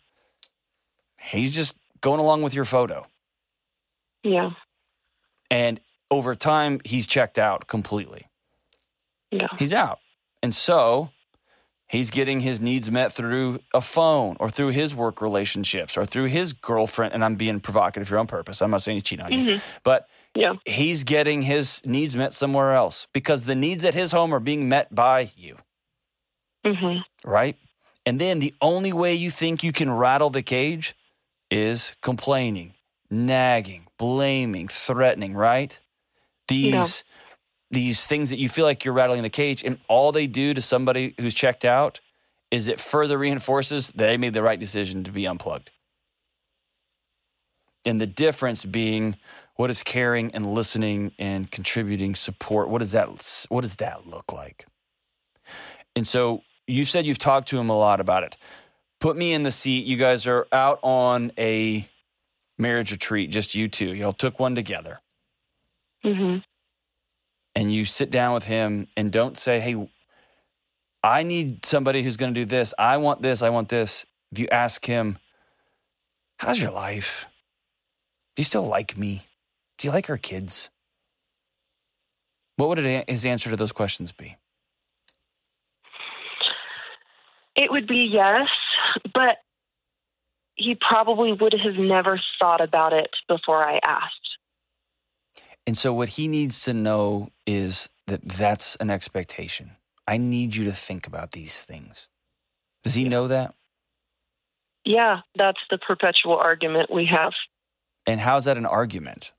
[1.20, 3.08] He's just going along with your photo,
[4.24, 4.52] Yeah,
[5.50, 5.80] and
[6.12, 8.30] over time, he's checked out completely.
[9.32, 9.98] yeah, He's out,
[10.44, 11.10] and so
[11.88, 16.26] he's getting his needs met through a phone or through his work relationships or through
[16.26, 17.14] his girlfriend.
[17.14, 18.62] And I'm being provocative here on purpose.
[18.62, 22.74] I'm not saying he's cheating on you, but yeah, he's getting his needs met somewhere
[22.74, 25.58] else because the needs at his home are being met by you.
[26.66, 27.58] hmm right?
[28.06, 30.96] And then the only way you think you can rattle the cage
[31.50, 32.74] is complaining
[33.10, 35.80] nagging, blaming, threatening, right?
[36.48, 37.04] These
[37.72, 40.62] these things that you feel like you're rattling the cage, and all they do to
[40.62, 42.00] somebody who's checked out
[42.52, 45.72] is it further reinforces they made the right decision to be unplugged.
[47.86, 49.18] And the difference being
[49.56, 52.70] what is caring and listening and contributing support.
[52.70, 54.66] What does that what does that look like?
[55.96, 58.38] And so you said you've talked to him a lot about it.
[59.00, 59.86] Put me in the seat.
[59.86, 61.88] You guys are out on a
[62.58, 63.94] marriage retreat just you two.
[63.94, 65.00] Y'all took one together.
[66.04, 66.38] Mm hmm
[67.56, 69.90] and you sit down with him and don't say hey
[71.04, 74.40] i need somebody who's going to do this i want this i want this if
[74.40, 75.18] you ask him
[76.40, 77.26] how's your life
[78.36, 79.28] do you still like me
[79.78, 80.70] do you like our kids?
[82.58, 84.38] What would his answer to those questions be?
[87.56, 88.48] It would be yes,
[89.14, 89.38] but
[90.56, 94.25] he probably would have never thought about it before I asked.
[95.68, 99.72] And so, what he needs to know is that that's an expectation.
[100.08, 102.08] I need you to think about these things.
[102.84, 103.56] Does he know that?
[104.84, 107.34] Yeah, that's the perpetual argument we have.
[108.06, 109.32] And how's that an argument?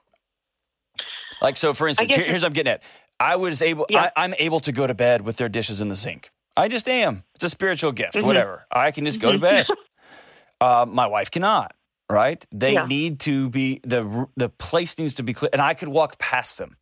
[1.40, 2.82] Like, so for instance, here- here's what I'm getting at.
[3.20, 4.10] I was able, Yeah.
[4.16, 6.30] I, I'm able to go to bed with their dishes in the sink.
[6.56, 7.22] I just am.
[7.36, 8.24] It's a spiritual gift, Mhm.
[8.24, 8.66] whatever.
[8.72, 9.66] I can just go to bed.
[10.60, 11.74] uh, my wife cannot,
[12.10, 12.44] right?
[12.52, 12.86] They Yeah.
[12.86, 15.50] need to be, the, the place needs to be clear.
[15.52, 16.76] And I could walk past them.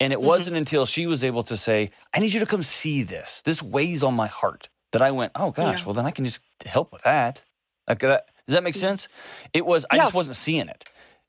[0.00, 0.26] And it mm-hmm.
[0.26, 3.42] wasn't until she was able to say, I need you to come see this.
[3.42, 5.86] This weighs on my heart that I went, oh gosh, Yeah.
[5.86, 7.44] well, then I can just help with that.
[7.88, 8.26] Like that.
[8.46, 9.08] Does that make sense?
[9.52, 10.02] It was, I Yeah.
[10.02, 10.84] just wasn't seeing it.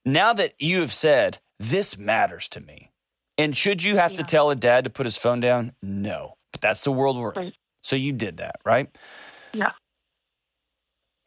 [0.05, 2.91] Now that you have said, this matters to me.
[3.37, 5.73] And should you have to tell a dad to put his phone down?
[5.81, 6.35] No.
[6.51, 7.41] But that's the world we're in.
[7.41, 7.53] Right.
[7.83, 8.89] So you did that, right?
[9.53, 9.71] Yeah.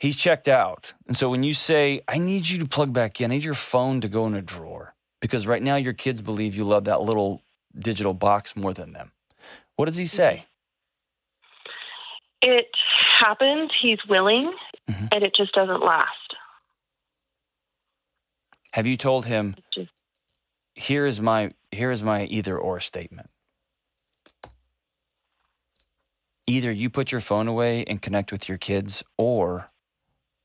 [0.02, 0.94] He's checked out.
[1.06, 3.54] And so when you say, I need you to plug back in, I need your
[3.54, 7.02] phone to go in a drawer, because right now your kids believe you love that
[7.02, 7.40] little
[7.78, 9.12] digital box more than them.
[9.76, 10.46] What does he say?
[12.42, 12.66] It
[13.20, 14.52] happens, he's willing,
[14.90, 15.08] Mhm.
[15.14, 16.34] and it just doesn't last.
[18.72, 19.54] Have you told him,
[20.74, 23.30] here is my here is my either or statement.
[26.46, 29.71] Either you put your phone away and connect with your kids, or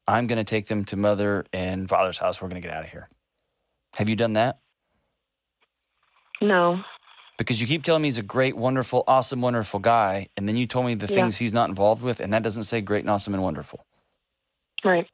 [0.08, 2.42] I'm going to take them to mother and father's house.
[2.42, 3.10] We're going to get out of here.
[3.96, 4.60] Have you done that?
[6.42, 6.82] No.
[7.38, 10.66] Because you keep telling me he's a great, wonderful, awesome, wonderful guy, and then you
[10.66, 11.16] told me the Yeah.
[11.16, 13.86] things he's not involved with, and that doesn't say great and awesome and wonderful.
[14.84, 15.08] Right.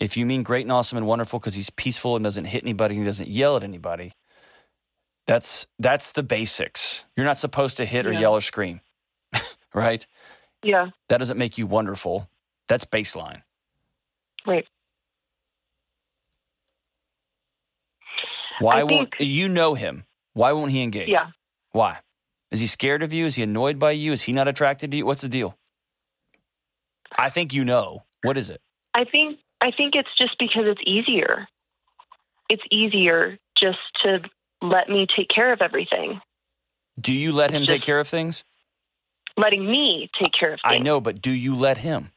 [0.00, 2.94] If you mean great and awesome and wonderful because he's peaceful and doesn't hit anybody
[2.94, 4.12] and he doesn't yell at anybody,
[5.26, 7.04] that's that's the basics.
[7.16, 8.80] You're not supposed to hit or yell or scream,
[9.74, 10.06] right?
[10.62, 10.88] Yeah.
[11.08, 12.28] That doesn't make you wonderful.
[12.70, 13.42] That's baseline.
[14.46, 14.64] Right.
[18.60, 20.04] Why I won't think- you know him?
[20.34, 21.08] Why won't he engage?
[21.08, 21.30] Yeah.
[21.72, 21.98] Why?
[22.52, 23.26] Is he scared of you?
[23.26, 24.12] Is he annoyed by you?
[24.12, 25.04] Is he not attracted to you?
[25.04, 25.58] What's the deal?
[27.18, 28.04] I think you know.
[28.22, 28.60] What is it?
[28.94, 31.48] I think I think it's just because it's easier.
[32.48, 34.20] It's easier just to
[34.62, 36.20] let me take care of everything.
[37.00, 38.44] Do you let him take care of things?
[39.36, 40.72] Letting me take care of things.
[40.72, 42.12] I know, but do you let him?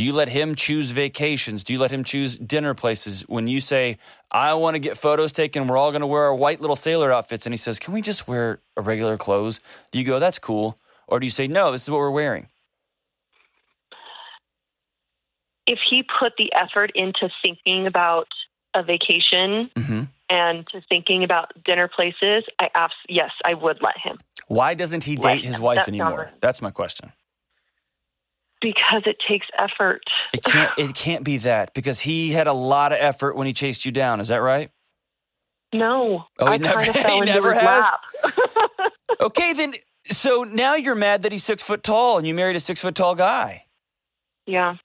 [0.00, 1.62] Do you let him choose vacations?
[1.62, 3.20] Do you let him choose dinner places?
[3.28, 3.98] When you say,
[4.30, 7.12] I want to get photos taken, we're all going to wear our white little sailor
[7.12, 9.60] outfits, and he says, Can we just wear a regular clothes?
[9.90, 10.78] Do you go, That's cool?
[11.06, 12.48] Or do you say, No, this is what we're wearing?
[15.66, 18.28] If he put the effort into thinking about
[18.74, 23.98] a vacation hmm and to thinking about dinner places, I abs- yes, I would let
[23.98, 26.30] him Why doesn't he date his wife That's anymore?
[26.40, 27.12] That's my question.
[28.60, 30.02] Because it takes effort.
[30.34, 30.70] It can't.
[30.78, 33.92] It can't be that because he had a lot of effort when he chased you
[33.92, 34.20] down.
[34.20, 34.70] Is that right?
[35.72, 37.84] No, Oh, he I never- kind of fell he into never his has?
[37.84, 38.34] lap.
[39.20, 39.72] Okay, then.
[40.06, 42.94] So now you're mad that he's six foot tall and you married a six foot
[42.94, 43.64] tall guy.
[44.46, 44.76] yeah,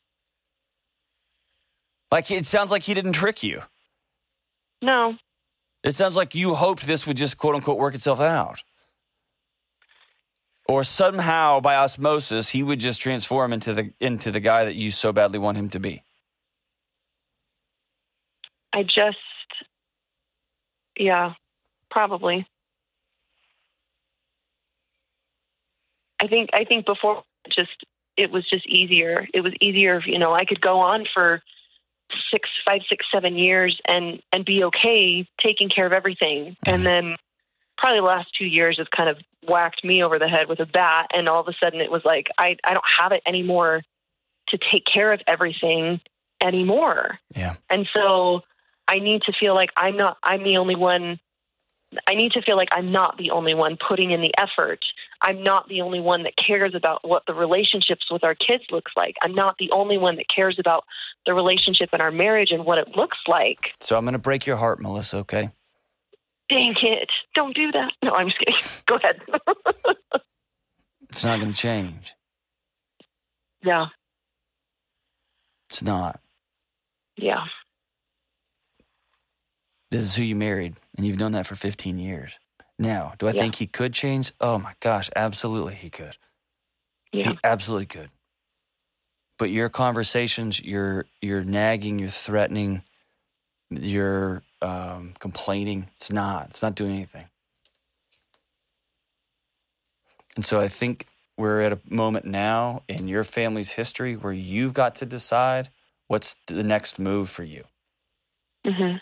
[2.12, 3.62] Like it sounds like he didn't trick you.
[4.82, 5.16] no,
[5.84, 8.62] It sounds like you hoped this would just quote unquote work itself out.
[10.68, 14.92] Or somehow by osmosis he would just transform into the into the guy that you
[14.92, 16.04] so badly want him to be.
[18.74, 19.18] I just,
[20.98, 21.34] yeah,
[21.90, 22.48] probably.
[26.22, 27.24] I think I think before
[27.56, 27.86] just
[28.18, 29.28] it was just easier.
[29.34, 30.34] It was easier, you know.
[30.34, 31.42] I could go on for
[32.32, 36.84] six, five, six, seven years and and be okay taking care of everything, and mm-hmm.
[36.84, 37.16] then
[37.78, 40.66] probably the last two years has kind of whacked me over the head with a
[40.66, 43.82] bat, and all of a sudden it was like I I don't have it anymore
[44.50, 46.02] to take care of everything
[46.42, 47.20] anymore.
[47.36, 47.56] Yeah.
[47.70, 48.42] And so
[48.88, 51.20] I need to feel like I'm not, I'm the only one.
[52.08, 54.80] I need to feel like I'm not the only one putting in the effort.
[55.22, 58.92] I'm not the only one that cares about what the relationships with our kids looks
[58.98, 59.16] like.
[59.22, 60.84] I'm not the only one that cares about
[61.26, 63.74] the relationship in our marriage and what it looks like.
[63.80, 65.52] So I'm going to break your heart, Melissa, okay?
[66.50, 67.10] Dang it.
[67.34, 67.92] Don't do that.
[68.04, 68.56] No, I'm just kidding.
[68.88, 69.22] Go ahead.
[71.10, 72.14] It's not going to change.
[73.64, 73.86] yeah.
[75.70, 76.20] It's not.
[77.16, 77.46] Yeah.
[79.92, 82.34] This is who you married, and you've known that for 15 years.
[82.78, 83.42] Now, do I Yeah.
[83.44, 84.34] think he could change?
[84.42, 86.18] Oh my gosh, absolutely he could.
[87.14, 87.30] Yeah.
[87.32, 88.10] He absolutely could.
[89.40, 92.84] But your conversations, your your nagging, your threatening,
[93.70, 96.50] your um, complaining, it's not.
[96.50, 97.28] It's not doing anything.
[100.36, 104.74] And so I think we're at a moment now in your family's history where you've
[104.74, 105.70] got to decide
[106.08, 107.64] what's the next move for you.
[108.66, 108.98] hmm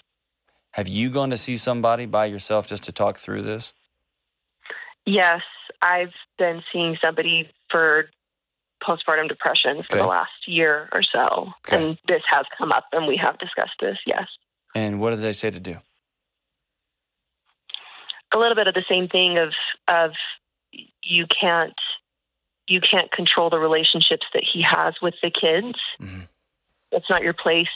[0.72, 3.74] Have you gone to see somebody by yourself just to talk through this?
[5.06, 5.42] Yes,
[5.82, 8.06] I've been seeing somebody for
[8.84, 10.00] postpartum depression for Okay.
[10.00, 11.54] the last year or so.
[11.68, 11.78] Okay.
[11.78, 14.28] And this has come up and we have discussed this, yes.
[14.76, 15.78] And what did they say to do?
[18.34, 19.54] A little bit of the same thing of
[19.88, 20.12] of
[21.04, 21.76] you can't
[22.68, 25.78] you can't control the relationships that he has with the kids.
[26.00, 26.28] Mhm.
[26.92, 27.68] It's not your place.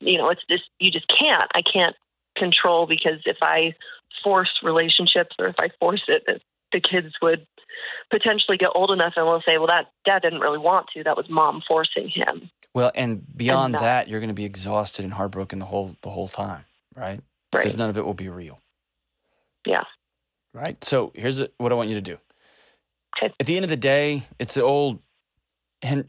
[0.00, 1.50] You know, it's just you just can't.
[1.54, 1.96] I can't
[2.36, 3.74] control because if I
[4.22, 7.46] force relationships or if I force it, the kids would
[8.10, 11.02] potentially get old enough and will say, "Well, that dad didn't really want to.
[11.04, 15.04] That was mom forcing him." Well, and beyond that- that, you're going to be exhausted
[15.04, 17.20] and heartbroken the whole the whole time, right?
[17.50, 17.78] Because Right.
[17.78, 18.60] none of it will be real.
[19.66, 19.84] Yeah.
[20.54, 20.82] Right.
[20.84, 22.18] So here's what I want you to do.
[23.16, 23.32] Okay.
[23.38, 25.00] At the end of the day, it's the old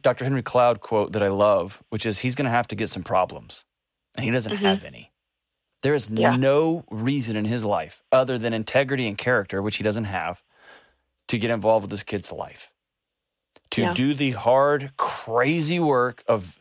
[0.01, 0.23] Dr.
[0.23, 3.03] Henry Cloud quote that I love, which is he's going to have to get some
[3.03, 3.65] problems,
[4.15, 4.59] and he doesn't Mhm.
[4.59, 5.11] have any.
[5.81, 6.35] There is Yeah.
[6.35, 10.43] no reason in his life other than integrity and character, which he doesn't have,
[11.27, 12.71] to get involved with his kid's life.
[13.71, 13.93] To Yeah.
[13.93, 16.59] do the hard, crazy work of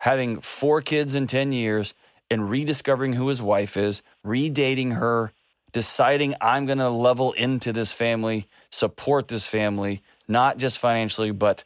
[0.00, 1.94] having four kids in 10 years
[2.30, 5.32] and rediscovering who his wife is, redating her,
[5.72, 11.64] deciding I'm going to level into this family, support this family, not just financially, but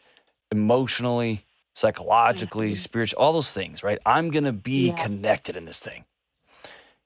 [0.51, 2.77] emotionally, psychologically, mm-hmm.
[2.77, 3.99] spiritually, all those things, right?
[4.07, 5.03] I'm going to be Yeah.
[5.03, 6.05] connected in this thing.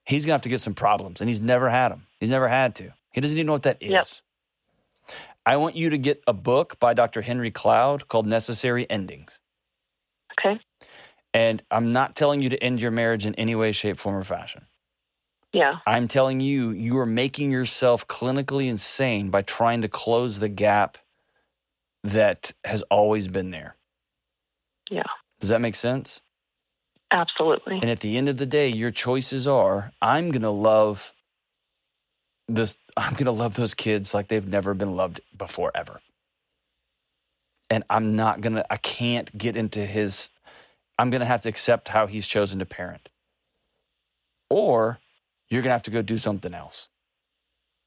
[0.05, 2.07] He's going to have to get some problems, and he's never had them.
[2.19, 2.93] He's never had to.
[3.13, 3.91] He doesn't even know what that is.
[3.91, 4.07] Yep.
[5.47, 7.23] I want you to get a book by Dr.
[7.23, 9.33] Henry Cloud called Necessary Endings.
[10.39, 10.61] Okay.
[11.33, 14.25] And I'm not telling you to end your marriage in any way, shape, form, or
[14.25, 14.67] fashion.
[15.53, 15.77] Yeah.
[15.87, 20.99] I'm telling you, you are making yourself clinically insane by trying to close the gap
[22.05, 23.77] that has always been there.
[24.91, 25.03] Yeah.
[25.39, 26.21] Does that make sense?
[27.11, 27.79] Absolutely.
[27.81, 31.13] And at the end of the day, your choices are I'm going to love
[32.55, 36.01] this I'm going to love those kids like they've never been loved before ever.
[37.71, 40.31] And I'm not going to I can't get into his
[40.99, 43.09] I'm going to have to accept how he's chosen to parent.
[44.51, 44.99] Or
[45.49, 46.89] you're going to have to go do something else.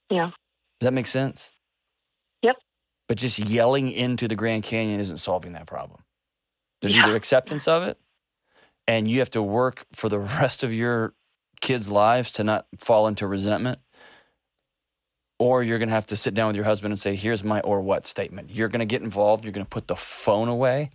[0.10, 0.32] Yeah.
[0.80, 1.52] Does that make sense?
[2.42, 2.56] Yep.
[3.08, 6.04] But just yelling into the Grand Canyon isn't solving that problem.
[6.82, 7.04] There's Yeah.
[7.04, 7.98] either acceptance of it,
[8.88, 11.14] and you have to work for the rest of your
[11.62, 13.80] kids' lives to not fall into resentment,
[15.40, 17.60] or you're going to have to sit down with your husband and say, "Here's my
[17.62, 19.44] or what statement." You're going to get involved.
[19.44, 20.90] You're going to put the phone away.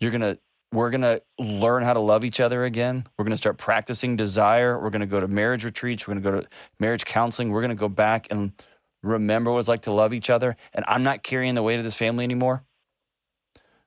[0.00, 0.38] You're going to
[0.72, 3.06] we're going to learn how to love each other again.
[3.16, 4.78] We're going to start practicing desire.
[4.78, 6.06] We're going to go to marriage retreats.
[6.06, 7.50] We're going to go to marriage counseling.
[7.50, 8.52] We're going to go back and
[9.02, 10.56] remember what it's like to love each other.
[10.74, 12.64] And I'm not carrying the weight of this family anymore.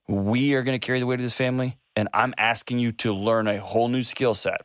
[0.08, 1.78] We are going to carry the weight of this family.
[1.96, 4.62] And I'm asking you to learn a whole new skill set.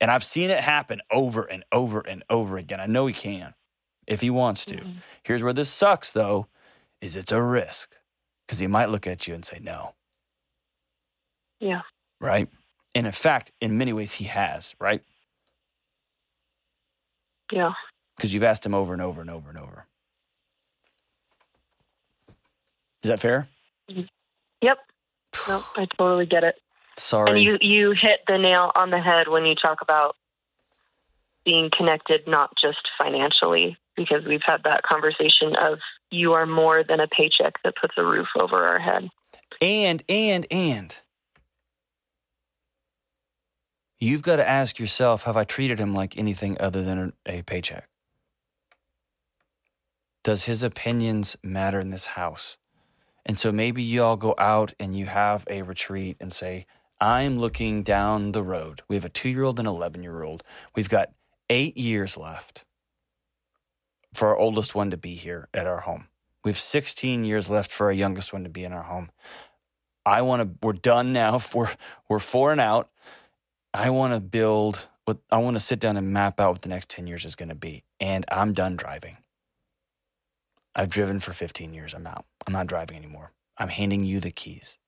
[0.00, 2.80] And I've seen it happen over and over and over again.
[2.80, 3.54] I know he can
[4.10, 4.76] if he wants to.
[4.76, 4.96] Mhm.
[5.22, 6.48] Here's where this sucks, though,
[7.00, 7.96] is it's a risk
[8.46, 9.94] because he might look at you and say no.
[11.60, 11.82] Yeah.
[12.20, 12.48] Right.
[12.94, 15.02] And in fact, in many ways, he has, right?
[17.52, 17.72] Yeah.
[18.16, 19.86] Because you've asked him over and over and over and over.
[23.02, 23.48] Is that fair?
[24.60, 24.78] Yep.
[25.48, 26.60] No, I totally get it.
[26.98, 27.30] Sorry.
[27.30, 30.16] And you you hit the nail on the head when you talk about
[31.44, 35.78] being connected not just financially because we've had that conversation of
[36.10, 39.08] you are more than a paycheck that puts a roof over our head.
[39.60, 40.96] And, and, and.
[43.98, 47.88] You've got to ask yourself have I treated him like anything other than a paycheck?
[50.24, 52.56] Does his opinions matter in this house?
[53.26, 56.66] And so maybe you all go out and you have a retreat and say,
[57.00, 58.82] I'm looking down the road.
[58.88, 60.42] We have a two year old and 11 year old.
[60.74, 61.10] We've got
[61.50, 62.64] eight years left
[64.14, 66.06] for our oldest one to be here at our home.
[66.44, 69.10] We have 16 years left for our youngest one to be in our home.
[70.06, 71.38] I want to, we're done now.
[71.54, 71.68] We're,
[72.08, 72.88] we're four and out.
[73.74, 76.68] I want to build what I want to sit down and map out what the
[76.68, 77.84] next 10 years is going to be.
[78.00, 79.18] And I'm done driving.
[80.74, 81.94] I've driven for 15 years.
[81.94, 82.24] I'm out.
[82.46, 83.32] I'm not driving anymore.
[83.58, 84.78] I'm handing you the keys.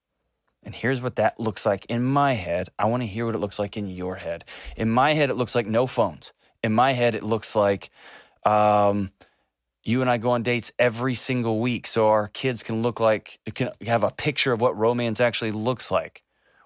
[0.62, 2.70] And here's what that looks like in my head.
[2.78, 4.44] I want to hear what it looks like in your head.
[4.76, 6.32] In my head, it looks like no phones.
[6.62, 7.90] In my head, it looks like
[8.44, 9.10] um,
[9.84, 13.40] you and I go on dates every single week so our kids can look like,
[13.54, 16.22] can have a picture of what romance actually looks like.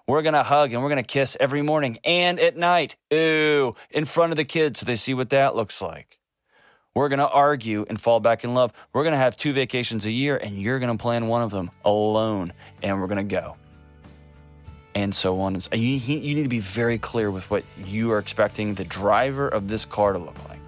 [0.07, 2.95] We're to hug and we're to kiss every morning and at night.
[3.13, 6.19] Ooh, in front of the kids so they see what that looks like.
[6.95, 8.71] We're to argue and fall back in love.
[8.93, 12.53] We're to have two vacations a year and you're to plan one of them alone
[12.81, 13.57] and we're to go.
[14.97, 15.53] And so on.
[15.55, 19.47] And you, you need to be very clear with what you are expecting the driver
[19.47, 20.59] of this car to look like.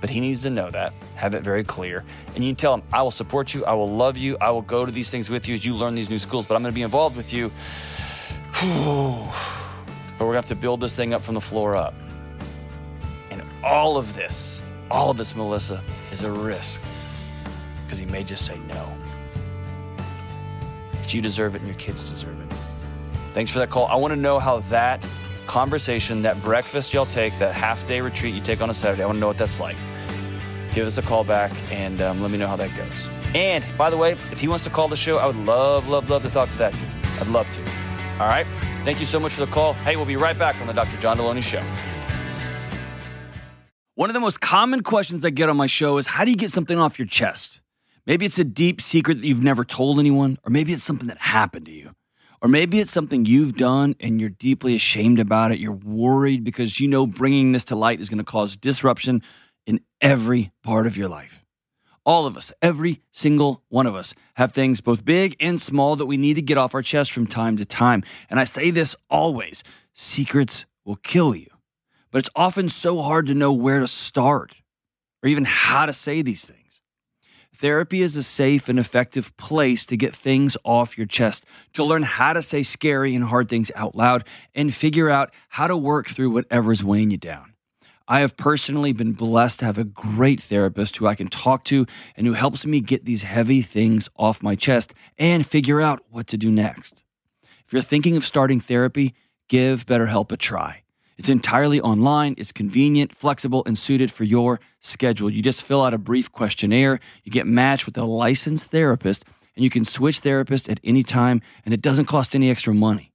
[0.00, 2.04] But he needs to know that, have it very clear.
[2.36, 4.86] And you tell him, I will support you, I will love you, I will go
[4.86, 6.74] to these things with you as you learn these new schools, but I'm going to
[6.74, 7.50] be involved with you
[8.60, 11.94] but we're to have to build this thing up from the floor up.
[13.30, 15.82] And all of this, all of this, Melissa,
[16.12, 16.82] is a risk
[17.84, 18.96] because he may just say no.
[20.92, 22.39] But you deserve it and your kids deserve it.
[23.32, 23.86] Thanks for that call.
[23.86, 25.06] I want to know how that
[25.46, 29.06] conversation, that breakfast y'all take, that half day retreat you take on a Saturday, I
[29.06, 29.76] want to know what that's like.
[30.72, 33.10] Give us a call back and um, let me know how that goes.
[33.34, 36.08] And by the way, if he wants to call the show, I would love, love,
[36.10, 36.82] love to talk to that dude.
[37.20, 37.60] I'd love to.
[38.20, 38.46] All right.
[38.84, 39.74] Thank you so much for the call.
[39.74, 40.96] Hey, we'll be right back on the Dr.
[40.98, 41.62] John Delony Show.
[43.94, 46.36] One of the most common questions I get on my show is how do you
[46.36, 47.60] get something off your chest?
[48.06, 51.18] Maybe it's a deep secret that you've never told anyone, or maybe it's something that
[51.18, 51.90] happened to you.
[52.42, 55.58] Or maybe it's something you've done and you're deeply ashamed about it.
[55.58, 59.22] You're worried because you know bringing this to light is going to cause disruption
[59.66, 61.44] in every part of your life.
[62.06, 66.06] All of us, every single one of us, have things both big and small that
[66.06, 68.02] we need to get off our chest from time to time.
[68.30, 69.62] And I say this always
[69.94, 71.48] secrets will kill you.
[72.10, 74.62] But it's often so hard to know where to start
[75.22, 76.59] or even how to say these things.
[77.60, 81.44] Therapy is a safe and effective place to get things off your chest,
[81.74, 85.66] to learn how to say scary and hard things out loud, and figure out how
[85.66, 87.52] to work through whatever's weighing you down.
[88.08, 91.84] I have personally been blessed to have a great therapist who I can talk to
[92.16, 96.28] and who helps me get these heavy things off my chest and figure out what
[96.28, 97.04] to do next.
[97.66, 99.14] If you're thinking of starting therapy,
[99.50, 100.82] give BetterHelp a try.
[101.20, 105.28] It's entirely online, it's convenient, flexible, and suited for your schedule.
[105.28, 109.62] You just fill out a brief questionnaire, you get matched with a licensed therapist, and
[109.62, 113.12] you can switch therapists at any time, and it doesn't cost any extra money.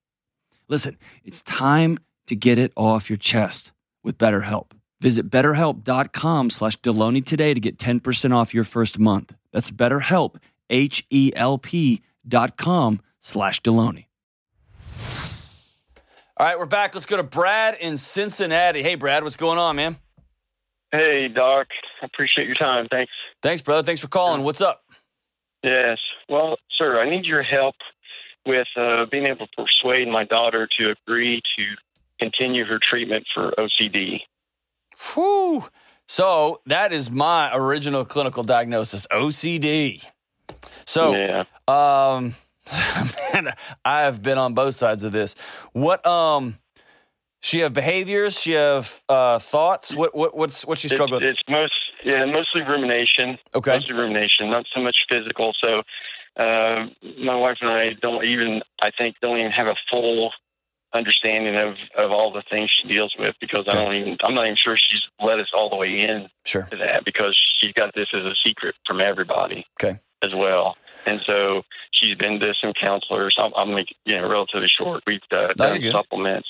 [0.67, 1.97] Listen, it's time
[2.27, 3.71] to get it off your chest
[4.03, 4.73] with BetterHelp.
[5.01, 9.33] Visit betterhelp.com slash Delony today to get 10% off your first month.
[9.51, 10.35] That's betterhelp,
[10.69, 14.04] H-E-L-P dot com slash Delony.
[16.37, 16.93] All right, we're back.
[16.93, 18.83] Let's go to Brad in Cincinnati.
[18.83, 19.97] Hey, Brad, what's going on, man?
[20.91, 21.67] Hey, Doc.
[22.01, 22.87] I appreciate your time.
[22.91, 23.11] Thanks.
[23.41, 23.83] Thanks, brother.
[23.83, 24.43] Thanks for calling.
[24.43, 24.83] What's up?
[25.63, 25.97] Yes.
[26.27, 27.75] Well, sir, I need your help
[28.45, 31.63] with uh, being able to persuade my daughter to agree to
[32.19, 34.19] continue her treatment for OCD.
[35.13, 35.63] Whew.
[36.07, 40.03] So that is my original clinical diagnosis, OCD.
[40.85, 41.43] So, Yeah.
[41.67, 42.35] um,
[43.33, 43.49] man,
[43.83, 45.35] I have been on both sides of this.
[45.73, 46.57] What, um,
[47.41, 48.39] she have behaviors?
[48.39, 49.93] She have uh, thoughts?
[49.93, 51.23] What, what, what's what she It's, struggle with?
[51.29, 53.37] it's most yeah, mostly rumination.
[53.53, 53.75] Okay.
[53.75, 55.53] Mostly rumination, not so much physical.
[55.63, 55.81] So,
[56.37, 56.85] uh,
[57.19, 60.31] my wife and I don't even, I think, don't even have a full
[60.93, 63.77] understanding of, of all the things she deals with because Okay.
[63.77, 66.63] I don't even, I'm not even sure she's let us all the way in Sure.
[66.71, 69.65] to that because she's got this as a secret from everybody.
[69.81, 69.99] Okay.
[70.21, 73.35] As well, and so she's been to some counselors.
[73.37, 75.03] I'm, I'm like, you know, relatively short.
[75.05, 76.47] We've uh, done supplements.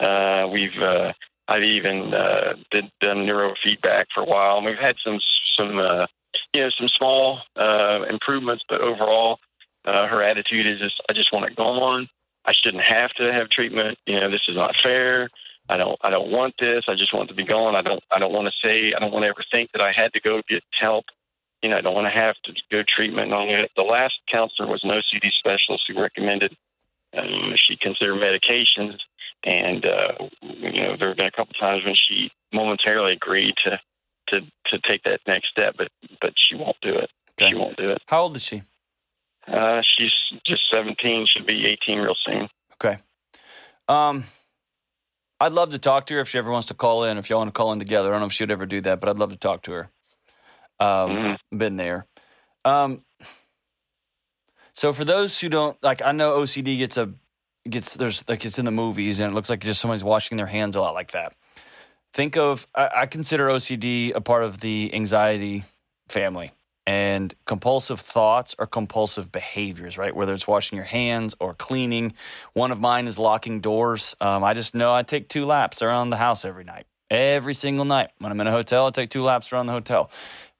[0.00, 1.12] Uh, we've, uh,
[1.46, 5.18] I've even uh, did done neurofeedback for a while, and we've had some
[5.58, 6.06] some, uh,
[6.54, 8.64] you know, some small uh, improvements.
[8.68, 9.40] But overall,
[9.84, 12.08] uh, her attitude is just, I just want it gone.
[12.44, 13.98] I shouldn't have to have treatment.
[14.06, 15.28] You know, this is not fair.
[15.68, 16.84] I don't I don't want this.
[16.88, 17.76] I just want to be gone.
[17.76, 19.92] I don't I don't want to say I don't want to ever think that I
[19.92, 21.04] had to go get help.
[21.62, 23.26] You know, I don't want to have to go treatment.
[23.26, 23.70] And all that.
[23.76, 26.56] The last counselor was an OCD specialist who recommended
[27.16, 28.98] um, she consider medications.
[29.44, 33.78] And uh, you know, there have been a couple times when she momentarily agreed to
[34.28, 35.88] to to take that next step, but
[36.20, 37.10] but she won't do it.
[37.32, 37.50] Okay.
[37.50, 38.02] She won't do it.
[38.06, 38.62] How old is she?
[39.46, 40.12] Uh, she's
[40.44, 41.26] just 17.
[41.26, 42.48] She'll be 18 real soon.
[42.74, 42.98] Okay.
[43.88, 44.24] Um,
[45.40, 47.16] I'd love to talk to her if she ever wants to call in.
[47.16, 48.80] If y'all want to call in together, I don't know if she would ever do
[48.82, 49.90] that, but I'd love to talk to her.
[50.80, 51.58] Um, Mhm.
[51.58, 52.06] been there.
[52.64, 53.02] Um,
[54.72, 57.12] so for those who don't like, I know OCD gets a
[57.68, 60.46] gets there's like it's in the movies and it looks like just somebody's washing their
[60.46, 61.34] hands a lot like that.
[62.12, 65.64] Think of I, I consider OCD a part of the anxiety
[66.08, 66.52] family
[66.86, 70.14] and compulsive thoughts or compulsive behaviors, right?
[70.16, 72.14] Whether it's washing your hands or cleaning.
[72.54, 74.16] One of mine is locking doors.
[74.22, 77.84] Um, I just know I take two laps around the house every night, every single
[77.84, 78.10] night.
[78.18, 80.10] When I'm in a hotel, I take two laps around the hotel.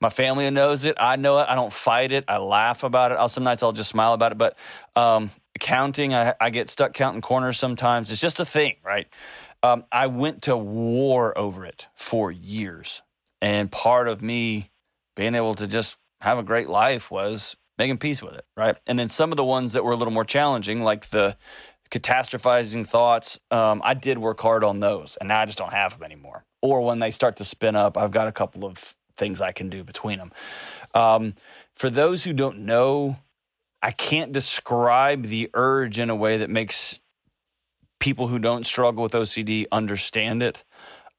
[0.00, 0.96] My family knows it.
[0.98, 1.46] I know it.
[1.48, 2.24] I don't fight it.
[2.28, 3.16] I laugh about it.
[3.16, 4.38] I'll, some nights I'll just smile about it.
[4.38, 4.56] But
[4.94, 8.12] um, counting, I, I get stuck counting corners sometimes.
[8.12, 9.08] It's just a thing, right?
[9.62, 13.02] Um, I went to war over it for years.
[13.40, 14.70] And part of me
[15.16, 18.76] being able to just have a great life was making peace with it, right?
[18.86, 21.36] And then some of the ones that were a little more challenging, like the
[21.90, 25.94] catastrophizing thoughts, um, I did work hard on those, and now I just don't have
[25.94, 26.44] them anymore.
[26.60, 29.68] Or when they start to spin up, I've got a couple of things I can
[29.68, 30.32] do between them.
[30.94, 31.34] Um,
[31.72, 33.18] for those who don't know,
[33.82, 37.00] I can't describe the urge in a way that makes
[38.00, 40.64] people who don't struggle with OCD understand it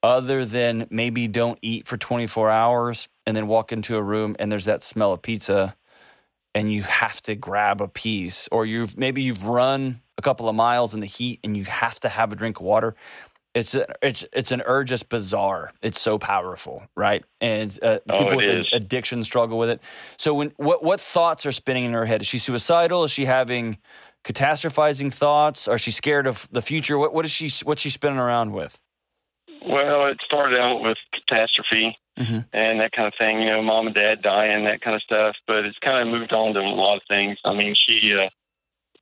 [0.02, 4.52] other than maybe don't eat for 24 hours and then walk into a room and
[4.52, 5.76] there's that smell of pizza
[6.56, 10.56] and you have to grab a piece or you've maybe you've run a couple of
[10.56, 12.96] miles in the heat and you have to have a drink of water
[13.56, 15.72] it's a, it's it's an urge that's bizarre.
[15.82, 17.24] It's so powerful right?
[17.42, 18.70] And uh, Oh, people it with is.
[18.74, 19.82] addiction struggle with it.
[20.18, 22.22] So when what what thoughts are spinning in her head?
[22.22, 23.04] Is she suicidal?
[23.04, 23.80] Is she having
[24.24, 25.68] catastrophizing thoughts?
[25.68, 26.98] Are she scared of the future?
[26.98, 28.80] What what is she what's she spinning around with?
[29.68, 32.46] Well, it started out with catastrophe Mhm.
[32.54, 35.36] and that kind of thing, you know, mom and dad dying, that kind of stuff.
[35.48, 37.38] But it's kind of moved on to a lot of things.
[37.46, 38.30] I mean, she uh,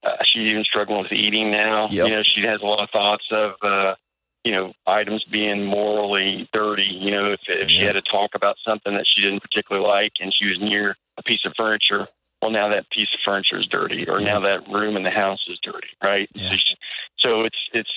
[0.04, 1.88] uh, she's even struggling with eating now.
[1.90, 2.08] Yep.
[2.08, 3.96] You know, she has a lot of thoughts of uh,
[4.44, 6.86] you know items being morally dirty.
[6.86, 10.14] You know, if if she had to talk about something that she didn't particularly like
[10.22, 12.08] and she was near a piece of furniture.
[12.40, 14.34] Well, now that piece of furniture is dirty, or Yeah.
[14.34, 16.30] now that room in the house is dirty, right?
[16.36, 16.50] Yeah.
[16.52, 16.76] So, she,
[17.18, 17.90] so it's it's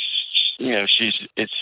[0.59, 1.53] you know she's it's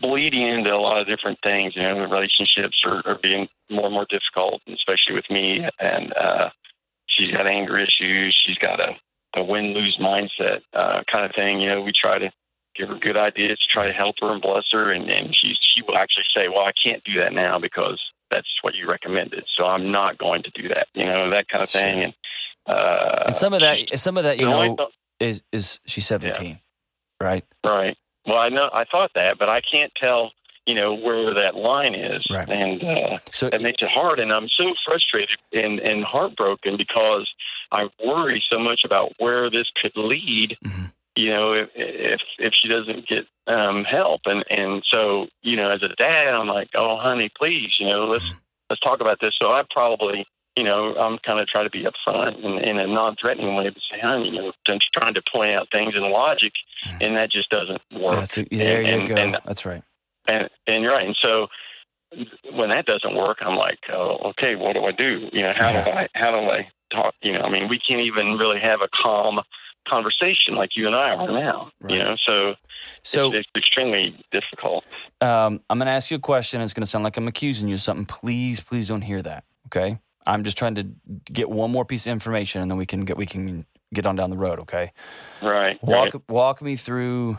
[0.00, 1.74] bleeding into a lot of different things.
[1.74, 5.66] You know, the relationships are, are being more and more difficult, especially with me.
[5.80, 6.50] And uh,
[7.08, 8.36] she's got anger issues.
[8.46, 8.96] She's got a,
[9.36, 11.60] a win lose mindset uh, kind of thing.
[11.60, 12.30] You know, we try to
[12.76, 14.92] give her good ideas to try to help her and bless her.
[14.92, 18.48] And, and she, she will actually say, Well, I can't do that now because that's
[18.62, 19.44] what you recommended.
[19.56, 22.02] So I'm not going to do that, you know, that kind of thing.
[22.02, 22.14] And,
[22.66, 24.76] uh, and some of that some of that you know
[25.20, 26.58] is is she's 17
[27.20, 27.96] right Right.
[28.26, 30.32] Well, I know I thought that, but I can't tell,
[30.66, 32.48] you know, where that line is, Right.
[32.48, 34.18] and uh, so that makes it hard.
[34.18, 37.28] And I'm so frustrated and and heartbroken because
[37.72, 40.56] I worry so much about where this could lead.
[40.64, 40.92] Mhm.
[41.14, 45.70] You know, if if if she doesn't get um, help, and and so you know,
[45.70, 48.24] as a dad, I'm like, oh, honey, please, you know, let's
[48.68, 49.34] let's talk about this.
[49.40, 50.26] So I probably.
[50.56, 53.82] You know, I'm kind of trying to be upfront and in a non-threatening way, but
[53.90, 56.52] say, honey, you know, I'm just trying to point out things in logic,
[57.00, 58.14] and that just doesn't work.
[58.14, 59.82] that's a, there you and- go and- that's right
[60.26, 61.06] And and you're right.
[61.06, 61.48] And so
[62.52, 65.28] when that doesn't work, I'm like, oh, okay, what do I do?
[65.32, 67.14] You know, how do I how do I talk?
[67.20, 69.40] You know, I mean, we can't even really have a calm
[69.86, 71.70] conversation like you and I are now.
[71.88, 72.54] You know, so,
[73.02, 74.84] so it's, it's extremely difficult.
[75.20, 77.68] um, i'm going to ask you a question it's going to sound like i'm accusing
[77.68, 80.86] you of something please please don't hear that okay i'm just trying to
[81.32, 83.64] get one more piece of information and then we can get we can
[83.94, 84.92] get on down the road okay
[85.42, 85.82] Right.
[85.82, 86.22] walk right.
[86.28, 87.38] walk me through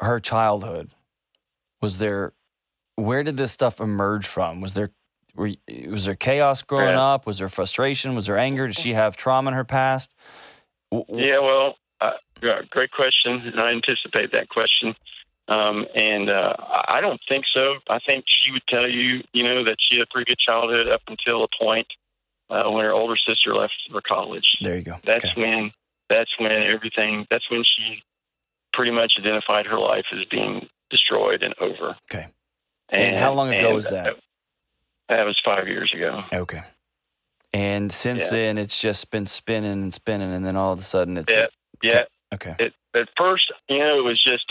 [0.00, 0.90] her childhood
[1.80, 2.32] was there
[2.96, 4.90] where did this stuff emerge from was there
[5.34, 5.50] were,
[5.88, 7.02] was there chaos growing Yeah.
[7.14, 10.12] up was there frustration was there anger did she have trauma in her past
[10.90, 12.12] Yeah, well, uh,
[12.70, 13.52] great question.
[13.58, 14.94] I anticipate that question.
[15.48, 16.54] Um, and uh,
[16.88, 17.76] I don't think so.
[17.88, 20.88] I think she would tell you, you know, that she had a pretty good childhood
[20.88, 21.86] up until a point
[22.50, 24.44] uh, when her older sister left for college.
[24.60, 25.40] there you go That's Okay.
[25.40, 25.72] when
[26.10, 27.26] that's when everything.
[27.30, 28.02] That's when she
[28.74, 31.96] pretty much identified her life as being destroyed and over.
[32.12, 32.28] Okay.
[32.90, 34.16] And how long ago and was that?
[35.08, 36.22] That was five years ago.
[36.32, 36.62] okay
[37.54, 38.30] and since Yeah.
[38.30, 41.46] then it's just been spinning and spinning and then all of a sudden it's Yeah,
[41.82, 42.04] yeah.
[42.34, 44.44] okay It, at first, you know, it was just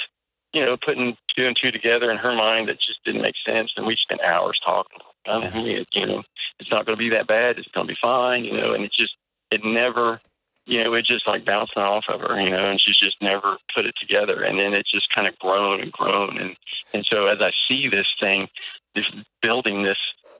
[0.54, 3.72] you know putting two and two together in her mind that just didn't make sense,
[3.78, 5.00] and we spent hours talking.
[5.26, 6.24] I mean, it, you know,
[6.60, 7.58] it's not going to be that bad.
[7.60, 8.46] It's going to be fine.
[8.46, 9.16] You know, and it just
[9.52, 10.22] it never.
[10.70, 13.58] You know, it just like bouncing off of her, you know, and she's just never
[13.74, 14.44] put it together.
[14.44, 16.38] And then it's just kind of grown and grown.
[16.38, 16.58] And,
[16.94, 18.50] and so as I see this thing,
[18.94, 19.06] this
[19.42, 19.96] building this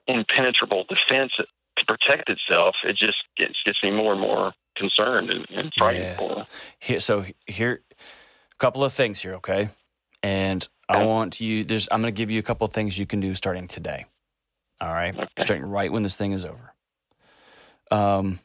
[0.06, 1.46] impenetrable defense to
[1.86, 6.28] protect itself, it just gets, gets me more and more concerned and, and frightened Yes.
[6.28, 6.46] for
[6.78, 9.70] here so here a couple of things here, okay?
[10.22, 11.64] And I want you.
[11.64, 11.88] There's.
[11.92, 14.06] I'm going to give you a couple of things you can do starting today.
[14.80, 15.26] All right, Okay.
[15.40, 16.74] starting right when this thing is over.
[17.90, 18.40] Um,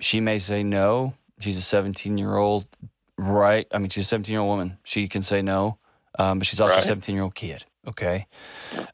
[0.00, 1.14] she may say no.
[1.40, 2.66] She's a 17 year old,
[3.16, 3.66] right?
[3.72, 4.78] I mean, she's a 17 year old woman.
[4.84, 5.78] She can say no,
[6.18, 7.64] um, but she's also a 17 year old kid.
[7.86, 8.26] Okay.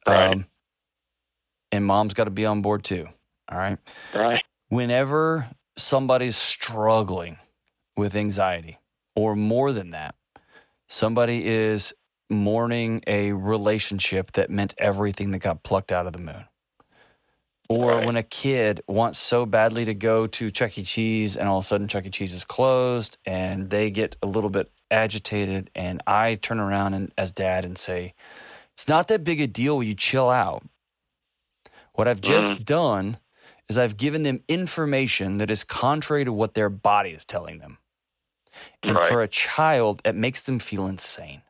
[0.06, 0.30] Right.
[0.32, 0.46] Um,
[1.72, 3.08] and mom's got to be on board too.
[3.50, 3.78] All right.
[4.14, 4.42] right.
[4.68, 7.38] Whenever somebody's struggling
[7.96, 8.78] with anxiety,
[9.16, 10.14] or more than that,
[10.88, 11.92] somebody is
[12.30, 16.46] mourning a relationship that meant everything that got plucked out of the moon.
[17.68, 18.06] Or Right.
[18.06, 20.82] when a kid wants so badly to go to Chuck E.
[20.82, 22.10] Cheese and all of a sudden Chuck E.
[22.10, 27.12] Cheese is closed and they get a little bit agitated, and I turn around and,
[27.16, 28.14] as dad and say,
[28.74, 29.82] It's not that big a deal.
[29.82, 30.64] You chill out?
[31.94, 32.62] What I've just mm-hmm.
[32.64, 33.18] done
[33.68, 37.78] is I've given them information that is contrary to what their body is telling them.
[38.82, 39.08] And Right.
[39.08, 41.42] for a child, it makes them feel insane.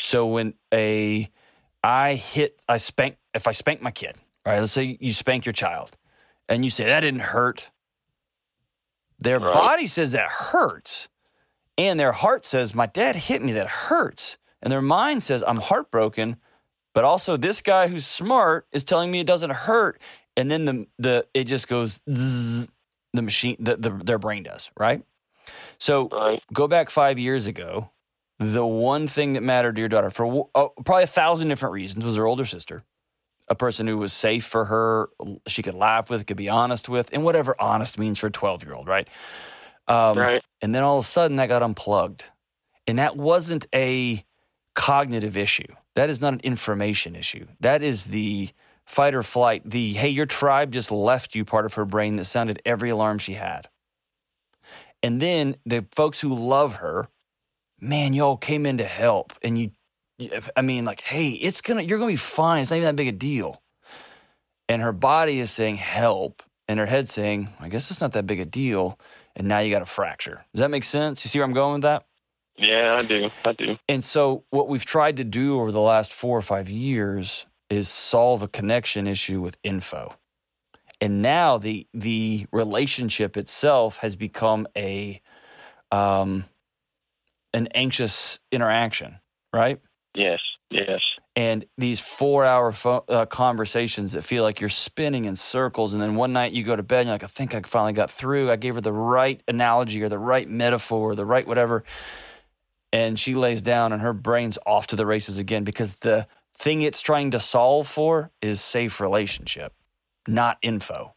[0.00, 1.30] So when a
[1.84, 4.60] I hit, I spank, if I spank my kid, right?
[4.60, 5.96] Let's say you spank your child
[6.48, 7.70] and you say, that didn't hurt.
[9.18, 9.52] Their Right.
[9.52, 11.08] body says that hurts.
[11.78, 14.36] And their heart says, my dad hit me, that hurts.
[14.62, 16.36] And their mind says, I'm heartbroken.
[16.92, 20.02] But also, this guy who's smart is telling me it doesn't hurt.
[20.36, 22.70] And then the, the it just goes, zzz,
[23.12, 25.02] the machine, the, the, their brain does, right?
[25.78, 26.42] So Right.
[26.52, 27.90] go back five years ago,
[28.40, 32.04] the one thing that mattered to your daughter for oh, probably a thousand different reasons
[32.04, 32.82] was her older sister,
[33.48, 35.10] a person who was safe for her,
[35.46, 38.64] she could laugh with, could be honest with, and whatever honest means for a 12
[38.64, 39.06] year old, right?
[39.86, 40.42] Um, right.
[40.62, 42.24] And then all of a sudden that got unplugged.
[42.86, 44.24] And that wasn't a
[44.74, 45.74] cognitive issue.
[45.94, 47.46] That is not an information issue.
[47.60, 48.48] That is the
[48.86, 52.24] fight or flight, the hey, your tribe just left you part of her brain that
[52.24, 53.68] sounded every alarm she had.
[55.02, 57.08] And then the folks who love her,
[57.80, 59.32] man, y'all came in to help.
[59.42, 59.70] And you,
[60.56, 62.62] I mean, like, hey, it's gonna, you're gonna be fine.
[62.62, 63.62] It's not even that big a deal.
[64.68, 68.26] And her body is saying help, and her head saying, I guess it's not that
[68.26, 68.98] big a deal.
[69.34, 70.44] And now you got a fracture.
[70.54, 71.24] Does that make sense?
[71.24, 72.04] You see where I'm going with that?
[72.56, 73.30] Yeah, I do.
[73.44, 73.76] I do.
[73.88, 77.88] And so, what we've tried to do over the last four or five years is
[77.88, 80.14] solve a connection issue with info.
[81.00, 85.22] And now the the relationship itself has become a
[85.90, 86.44] um,
[87.52, 89.18] an anxious interaction,
[89.52, 89.80] right?
[90.14, 90.40] Yes.
[90.70, 91.00] Yes.
[91.34, 95.92] And these four hour pho- uh, conversations that feel like you're spinning in circles.
[95.92, 97.92] And then one night you go to bed and you're like, I think I finally
[97.92, 98.50] got through.
[98.50, 101.84] I gave her the right analogy or the right metaphor or the right whatever.
[102.92, 106.26] And she lays down and her brain's off to the races again because the
[106.56, 109.72] thing it's trying to solve for is safe relationship,
[110.26, 111.14] not info.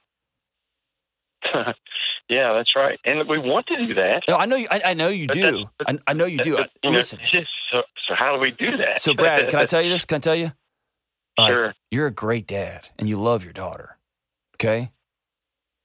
[2.29, 2.99] yeah, that's right.
[3.05, 4.23] And we want to do that.
[4.27, 4.67] No, I know you.
[4.71, 5.65] I, I know you But do.
[5.85, 6.57] I, I know you do.
[6.57, 7.19] But, you know, Listen.
[7.71, 8.99] so, so how do we do that?
[8.99, 10.05] So, Brad, can I tell you this?
[10.05, 10.51] Can I tell you?
[11.39, 13.97] Sure, You're a great dad and you love your daughter.
[14.55, 14.91] Okay.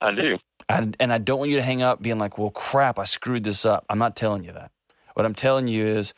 [0.01, 0.39] I do.
[0.69, 3.45] I, and I don't want you to hang up being like, well, crap, I screwed
[3.45, 3.87] this up.
[3.89, 4.71] I'm not telling you that.
[5.15, 6.13] What I'm telling you is,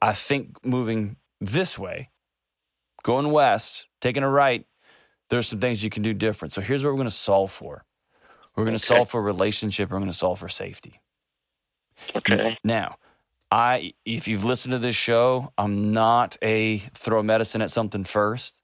[0.00, 2.10] I think moving this way,
[3.02, 4.64] going west, taking a right,
[5.30, 6.52] there's some things you can do different.
[6.52, 7.84] So here's what we're going to solve for
[8.56, 8.94] we're going to Okay.
[8.98, 11.00] solve for relationship, we're going to solve for safety.
[12.14, 12.58] Okay.
[12.64, 12.96] Now,
[13.50, 18.60] I if you've listened to this show, I'm not a throw medicine at something first.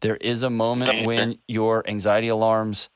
[0.00, 2.88] There is a moment when your anxiety alarms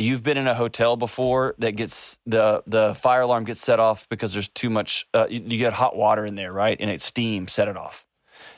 [0.00, 4.08] you've been in a hotel before that gets the the fire alarm gets set off
[4.08, 6.76] because there's too much uh, you, you get hot water in there, right?
[6.80, 8.06] And it's steam set it off.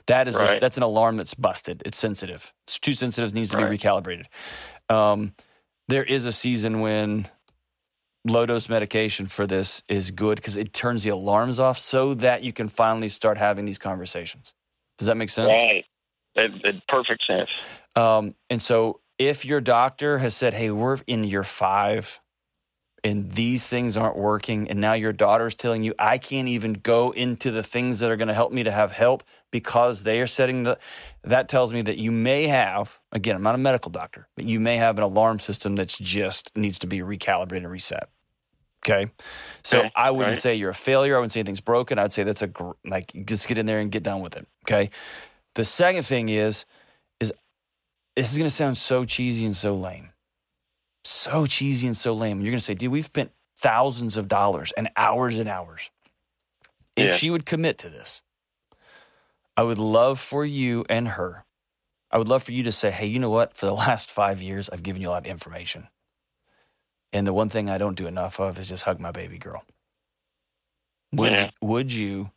[0.07, 0.61] That is Right.
[0.61, 1.83] that's an alarm that's busted.
[1.87, 2.53] It's sensitive.
[2.67, 3.33] It's too sensitive.
[3.35, 4.27] Needs to be recalibrated.
[4.89, 5.35] Um,
[5.91, 7.29] there is a season when
[8.25, 12.43] low dose medication for this is good because it turns the alarms off so that
[12.43, 14.55] you can finally start having these conversations.
[14.99, 15.49] Does that make sense?
[15.49, 15.85] Right.
[16.37, 17.51] That, that perfect sense.
[17.97, 22.21] Um, and so if your doctor has said, hey, we're in year five
[23.03, 27.13] and these things aren't working, and now your daughter's telling you, I can't even go
[27.13, 30.27] into the things that are going to help me to have help because they are
[30.27, 30.79] setting the,
[31.25, 34.61] that tells me that you may have, again, I'm not a medical doctor, but you
[34.61, 38.09] may have an alarm system that's just needs to be recalibrated and reset.
[38.85, 39.11] Okay.
[39.63, 40.41] So Okay, I wouldn't right.
[40.43, 41.17] say you're a failure.
[41.17, 41.99] I wouldn't say anything's broken.
[41.99, 44.47] I'd say that's a, gr- like, just get in there and get done with it.
[44.65, 44.91] Okay.
[45.55, 46.65] The second thing is,
[47.21, 47.33] is
[48.17, 50.11] this is going to sound so cheesy and so lame.
[51.05, 52.41] So cheesy and so lame.
[52.41, 55.91] You're going to say, dude, we've spent thousands of dollars and hours and hours.
[56.97, 57.17] If Yeah.
[57.17, 58.23] she would commit to this,
[59.61, 61.45] I would love for you and her,
[62.11, 63.59] I would love for you to say, hey, you know what?
[63.59, 65.89] For the last five years, I've given you a lot of information.
[67.13, 69.63] And the one thing I don't do enough of is just hug my baby girl.
[71.13, 71.51] Would, Yeah.
[71.61, 72.31] would you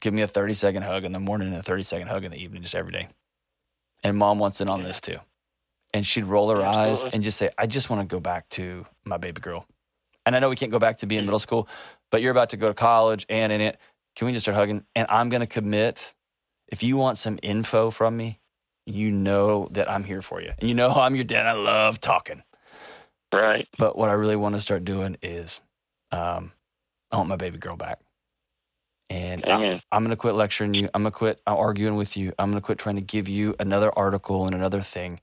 [0.00, 2.30] give me a 30 second hug in the morning and a 30 second hug in
[2.30, 3.08] the evening, just every day.
[4.04, 5.16] And mom wants in on this too.
[5.94, 8.84] And she'd roll her eyes and just say, I just want to go back to
[9.02, 9.64] my baby girl.
[10.26, 11.26] And I know we can't go back to being mm.
[11.26, 11.68] middle school,
[12.10, 13.78] but you're about to go to college and in it.
[14.16, 14.84] Can we just start hugging?
[14.94, 16.14] And I'm going to commit.
[16.68, 18.40] If you want some info from me,
[18.86, 20.52] you know that I'm here for you.
[20.58, 21.46] And you know I'm your dad.
[21.46, 22.42] I love talking.
[23.32, 23.68] Right.
[23.78, 25.60] But what I really want to start doing is
[26.10, 26.52] um,
[27.10, 27.98] I want my baby girl back.
[29.08, 29.82] And I.
[29.92, 30.88] I'm going to quit lecturing you.
[30.94, 32.32] I'm going to quit arguing with you.
[32.38, 35.20] I'm going to quit trying to give you another article and another thing.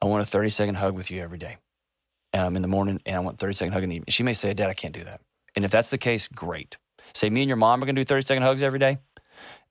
[0.00, 1.58] I want a 30 second hug with you every day
[2.32, 4.06] um, in the morning, and I want 30 second hug in the evening.
[4.10, 5.20] She may say, Dad, I can't do that.
[5.56, 6.78] And if that's the case, great.
[7.14, 8.98] Say, me and your mom are going to do 30 second hugs every day.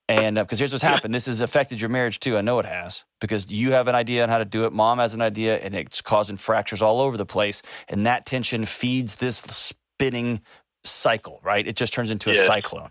[0.10, 2.36] And uh, because here's what's happened this has affected your marriage too.
[2.36, 4.74] I know it has because you have an idea on how to do it.
[4.74, 7.62] Mom has an idea, and it's causing fractures all over the place.
[7.88, 10.42] And that tension feeds this spinning
[10.84, 11.66] cycle, right?
[11.68, 12.90] It just turns into a cyclone.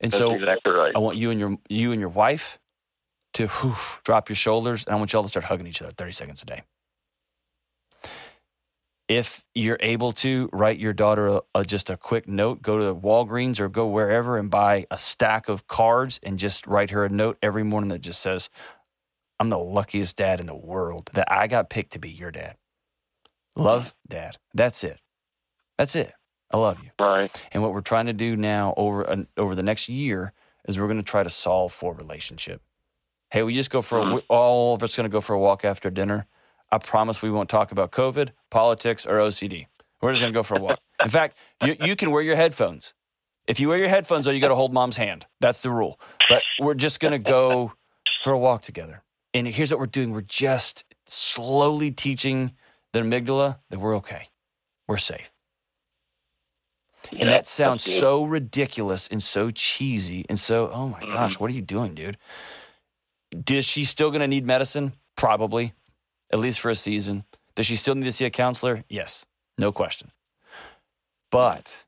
[0.00, 0.92] And That's so exactly right.
[0.96, 2.58] I want you and your you and your wife
[3.34, 6.12] to whew, drop your shoulders, and I want y'all to start hugging each other 30
[6.12, 6.62] seconds a day.
[9.12, 12.98] If you're able to write your daughter a, a- just a quick note, go to
[12.98, 17.10] Walgreens or go wherever and buy a stack of cards and just write her a
[17.10, 18.48] note every morning that just says,
[19.38, 22.56] "I'm the luckiest dad in the world that I got picked to be your dad.
[23.54, 24.38] Love, dad.
[24.54, 24.98] That's it.
[25.76, 26.14] That's it.
[26.50, 27.48] I love you." Right.
[27.52, 30.32] And what we're trying to do now over an, over the next year
[30.66, 32.62] is we're going to try to solve for relationship.
[33.30, 34.14] Hey, we just go for a, Mhm.
[34.14, 36.26] we- all of us going to go for a walk after dinner.
[36.72, 39.66] I promise we won't talk about COVID, politics, or OCD.
[40.00, 40.78] We're just going to go for a walk.
[41.04, 42.94] In fact, you, you can wear your headphones.
[43.46, 45.26] If you wear your headphones, though, you got to hold mom's hand.
[45.40, 46.00] That's the rule.
[46.28, 47.72] But we're just going to go
[48.22, 49.02] for a walk together.
[49.34, 52.52] And here's what we're doing: we're just slowly teaching
[52.92, 54.28] the amygdala that we're okay,
[54.88, 55.30] we're safe.
[57.10, 61.40] And Yeah, that sounds so ridiculous and so cheesy and so, oh my gosh, Mhm.
[61.40, 62.16] what are you doing, dude?
[63.50, 64.92] Is she still going to need medicine?
[65.16, 65.72] Probably,
[66.32, 67.24] at least for a season.
[67.54, 68.84] Does she still need to see a counselor?
[68.88, 69.26] Yes,
[69.58, 70.10] no question.
[71.30, 71.86] But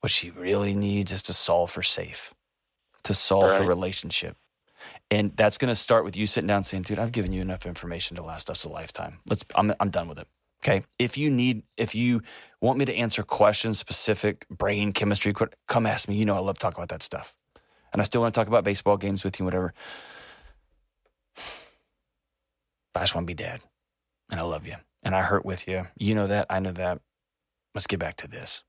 [0.00, 2.34] what she really needs is to solve for safe,
[3.04, 4.36] to solve for relationship.
[5.10, 7.66] And that's going to start with you sitting down saying, dude, I've given you enough
[7.66, 9.20] information to last us a lifetime.
[9.28, 10.26] Let's, I'm, I'm done with it.
[10.64, 10.84] Okay.
[10.98, 12.22] If you need, if you
[12.60, 15.34] want me to answer questions, specific brain chemistry,
[15.68, 16.16] come ask me.
[16.16, 17.34] You know, I love talking about that stuff.
[17.92, 19.74] And I still want to talk about baseball games with you, whatever.
[22.92, 23.60] But I just want to be dad.
[24.30, 24.76] And I love you.
[25.02, 25.86] And I hurt with you.
[25.96, 26.46] You know that.
[26.50, 27.00] I know that.
[27.74, 28.64] Let's get back to this.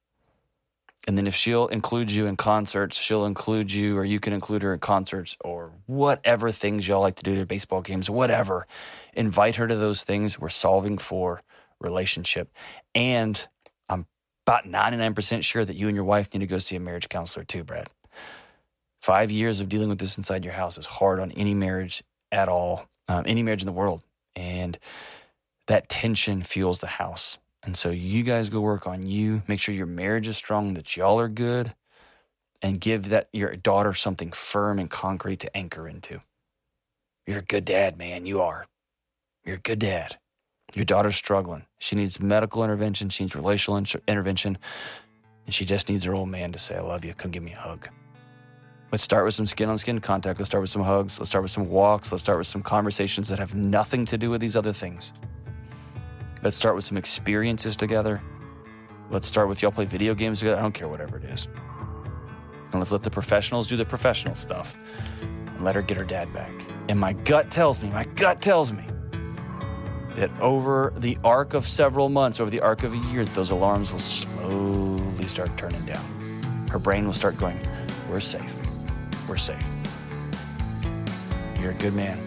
[1.05, 4.61] And then if she'll include you in concerts, she'll include you, or you can include
[4.61, 8.67] her in concerts, or whatever things y'all like to do, their baseball games, whatever.
[9.13, 10.39] Invite her to those things.
[10.39, 11.41] We're solving for
[11.82, 12.49] relationship.
[12.95, 13.45] And
[13.89, 14.07] I'm
[14.45, 17.43] about 99% sure that you and your wife need to go see a marriage counselor
[17.43, 17.89] too, Brad.
[19.01, 22.01] Five years of dealing with this inside your house is hard on any marriage
[22.32, 24.01] at all, um, any marriage in the world.
[24.36, 24.77] And
[25.67, 27.38] that tension fuels the house.
[27.63, 30.97] And so you guys go work on you, make sure your marriage is strong, that
[30.97, 31.73] y'all are good,
[32.61, 36.21] and give that your daughter something firm and concrete to anchor into.
[37.25, 38.25] You're a good dad, man.
[38.25, 38.67] You are.
[39.45, 40.17] You're a good dad.
[40.75, 41.65] Your daughter's struggling.
[41.79, 43.09] She needs medical intervention.
[43.09, 44.57] She needs relational inter- intervention.
[45.45, 47.13] And she just needs her old man to say, I love you.
[47.13, 47.89] Come give me a hug.
[48.93, 50.37] Let's start with some skin on skin contact.
[50.37, 51.17] Let's start with some hugs.
[51.17, 52.11] Let's start with some walks.
[52.11, 55.13] Let's start with some conversations that have nothing to do with these other things.
[56.43, 58.21] Let's start with some experiences together.
[59.09, 60.59] Let's start with y'all play video games together.
[60.59, 61.47] I don't care, whatever it is.
[62.69, 64.77] And let's let the professionals do the professional stuff
[65.21, 66.51] and let her get her dad back.
[66.87, 68.85] And my gut tells me, my gut tells me
[70.13, 73.91] that over the arc of several months, over the arc of a year, those alarms
[73.91, 76.67] will slowly start turning down.
[76.69, 77.59] Her brain will start going,
[78.07, 78.53] We're safe.
[79.28, 79.65] We're safe.
[81.59, 82.19] You're a good man.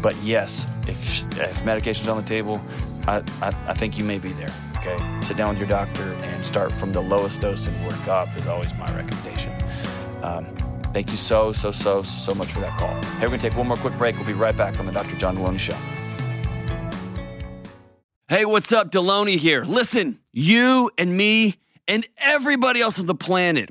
[0.00, 2.60] But yes, if, if medication's on the table,
[3.06, 4.52] I, I, I think you may be there.
[4.76, 4.96] Okay.
[5.22, 8.46] Sit down with your doctor and start from the lowest dose and work up is
[8.46, 9.52] always my recommendation.
[10.22, 10.46] Um,
[10.92, 12.94] thank you so, so, so, so much for that call.
[13.16, 14.16] Hey, we're going to take one more quick break.
[14.16, 15.16] We'll be right back on the Dr.
[15.16, 15.76] John Delony Show.
[18.28, 18.92] Hey, what's up?
[18.92, 19.64] Delony here.
[19.64, 21.56] Listen, you and me
[21.88, 23.70] and everybody else on the planet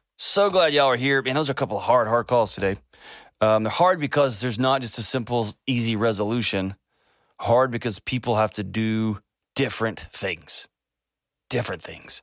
[0.21, 1.19] so glad y'all are here.
[1.23, 2.77] Man, those are a couple of hard, hard calls today.
[3.41, 6.75] Um, they're hard because there's not just a simple, easy resolution.
[7.39, 9.19] Hard because people have to do
[9.55, 10.67] different things.
[11.49, 12.21] Different things.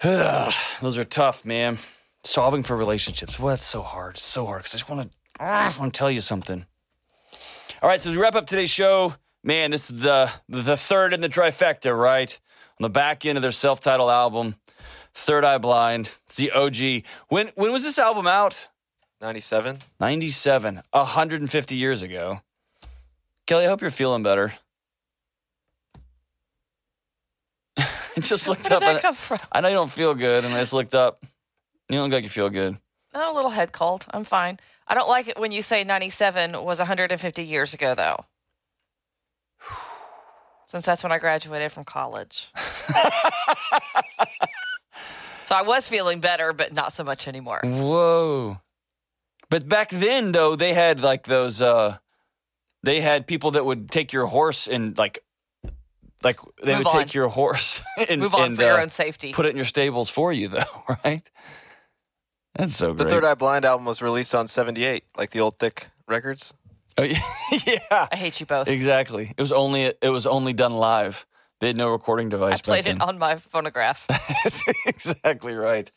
[0.02, 1.78] Those are tough, man.
[2.24, 3.38] Solving for relationships.
[3.38, 4.18] Well, that's so hard.
[4.18, 5.18] So hard because I just want to.
[5.40, 6.66] I just want to tell you something.
[7.80, 11.14] All right, so as we wrap up today's show, man, this is the the third
[11.14, 12.36] in the trifecta, right?
[12.80, 14.56] On the back end of their self-titled album,
[15.18, 16.06] Third Eye Blind.
[16.06, 17.04] It's the OG.
[17.28, 18.68] When when was this album out?
[19.20, 19.78] 97.
[19.98, 22.40] 97, 150 years ago.
[23.46, 24.54] Kelly, I hope you're feeling better.
[27.78, 28.82] I just looked Where up.
[28.82, 29.40] did that come from?
[29.50, 31.20] I know you don't feel good, and I just looked up.
[31.90, 32.78] You don't look like you feel good.
[33.12, 34.06] Oh, a little head cold.
[34.12, 34.60] I'm fine.
[34.86, 38.20] I don't like it when you say 97 was 150 years ago, though.
[40.68, 42.52] Since that's when I graduated from college.
[45.48, 47.60] so I was feeling better, but not so much anymore.
[47.64, 48.60] Whoa.
[49.48, 51.96] But back then though, they had like those uh
[52.82, 55.20] they had people that would take your horse and like
[56.22, 57.04] like they Move would on.
[57.04, 59.32] take your horse and Move on and, for your uh, own safety.
[59.32, 61.22] Put it in your stables for you though, right?
[62.54, 63.04] That's so great.
[63.04, 63.10] The.
[63.10, 66.52] Third Eye Blind album was released on 78, like the old thick records.
[66.98, 67.20] Oh, yeah.
[67.64, 68.08] yeah.
[68.10, 68.68] I hate you both.
[68.68, 69.32] Exactly.
[69.34, 71.24] It was only it was only done live.
[71.60, 72.58] They had no recording device.
[72.58, 74.06] I played it on my phonograph.
[74.44, 75.90] That's exactly right.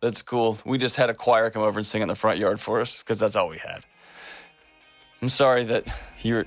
[0.00, 0.58] That's cool.
[0.66, 2.98] We just had a choir come over and sing in the front yard for us
[2.98, 3.84] because that's all we had.
[5.22, 5.86] I'm sorry that
[6.22, 6.46] you're.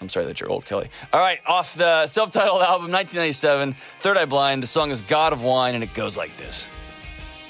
[0.00, 0.88] I'm sorry that you're old, Kelly.
[1.12, 4.62] All right, off the self-titled album, 1997, Third Eye Blind.
[4.62, 6.68] The song is "God of Wine," and it goes like this: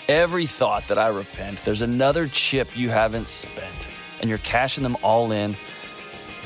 [0.08, 3.88] Every thought that I repent, there's another chip you haven't spent,
[4.20, 5.56] and you're cashing them all in.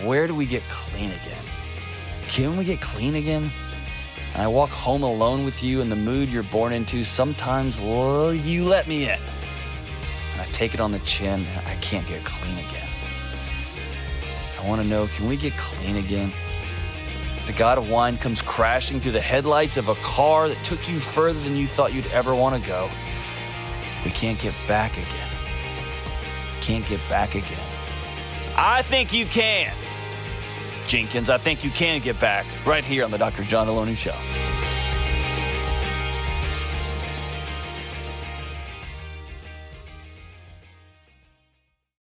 [0.05, 1.45] Where do we get clean again?
[2.29, 3.51] Can we get clean again?
[4.37, 8.65] And I walk home alone with you in the mood you're born into, sometimes, you
[8.65, 9.19] let me in.
[10.33, 12.89] And I take it on the chin, I can't get clean again.
[14.61, 16.31] I want to know can we get clean again?
[17.47, 21.01] The God of Wine comes crashing through the headlights of a car that took you
[21.01, 22.91] further than you thought you'd ever want to go.
[24.05, 25.31] We can't get back again.
[26.55, 27.67] We can't get back again.
[28.55, 29.75] I think you can.
[30.87, 33.45] Jenkins, I think you can get back right here on the Dr.
[33.45, 34.66] John Delony Show.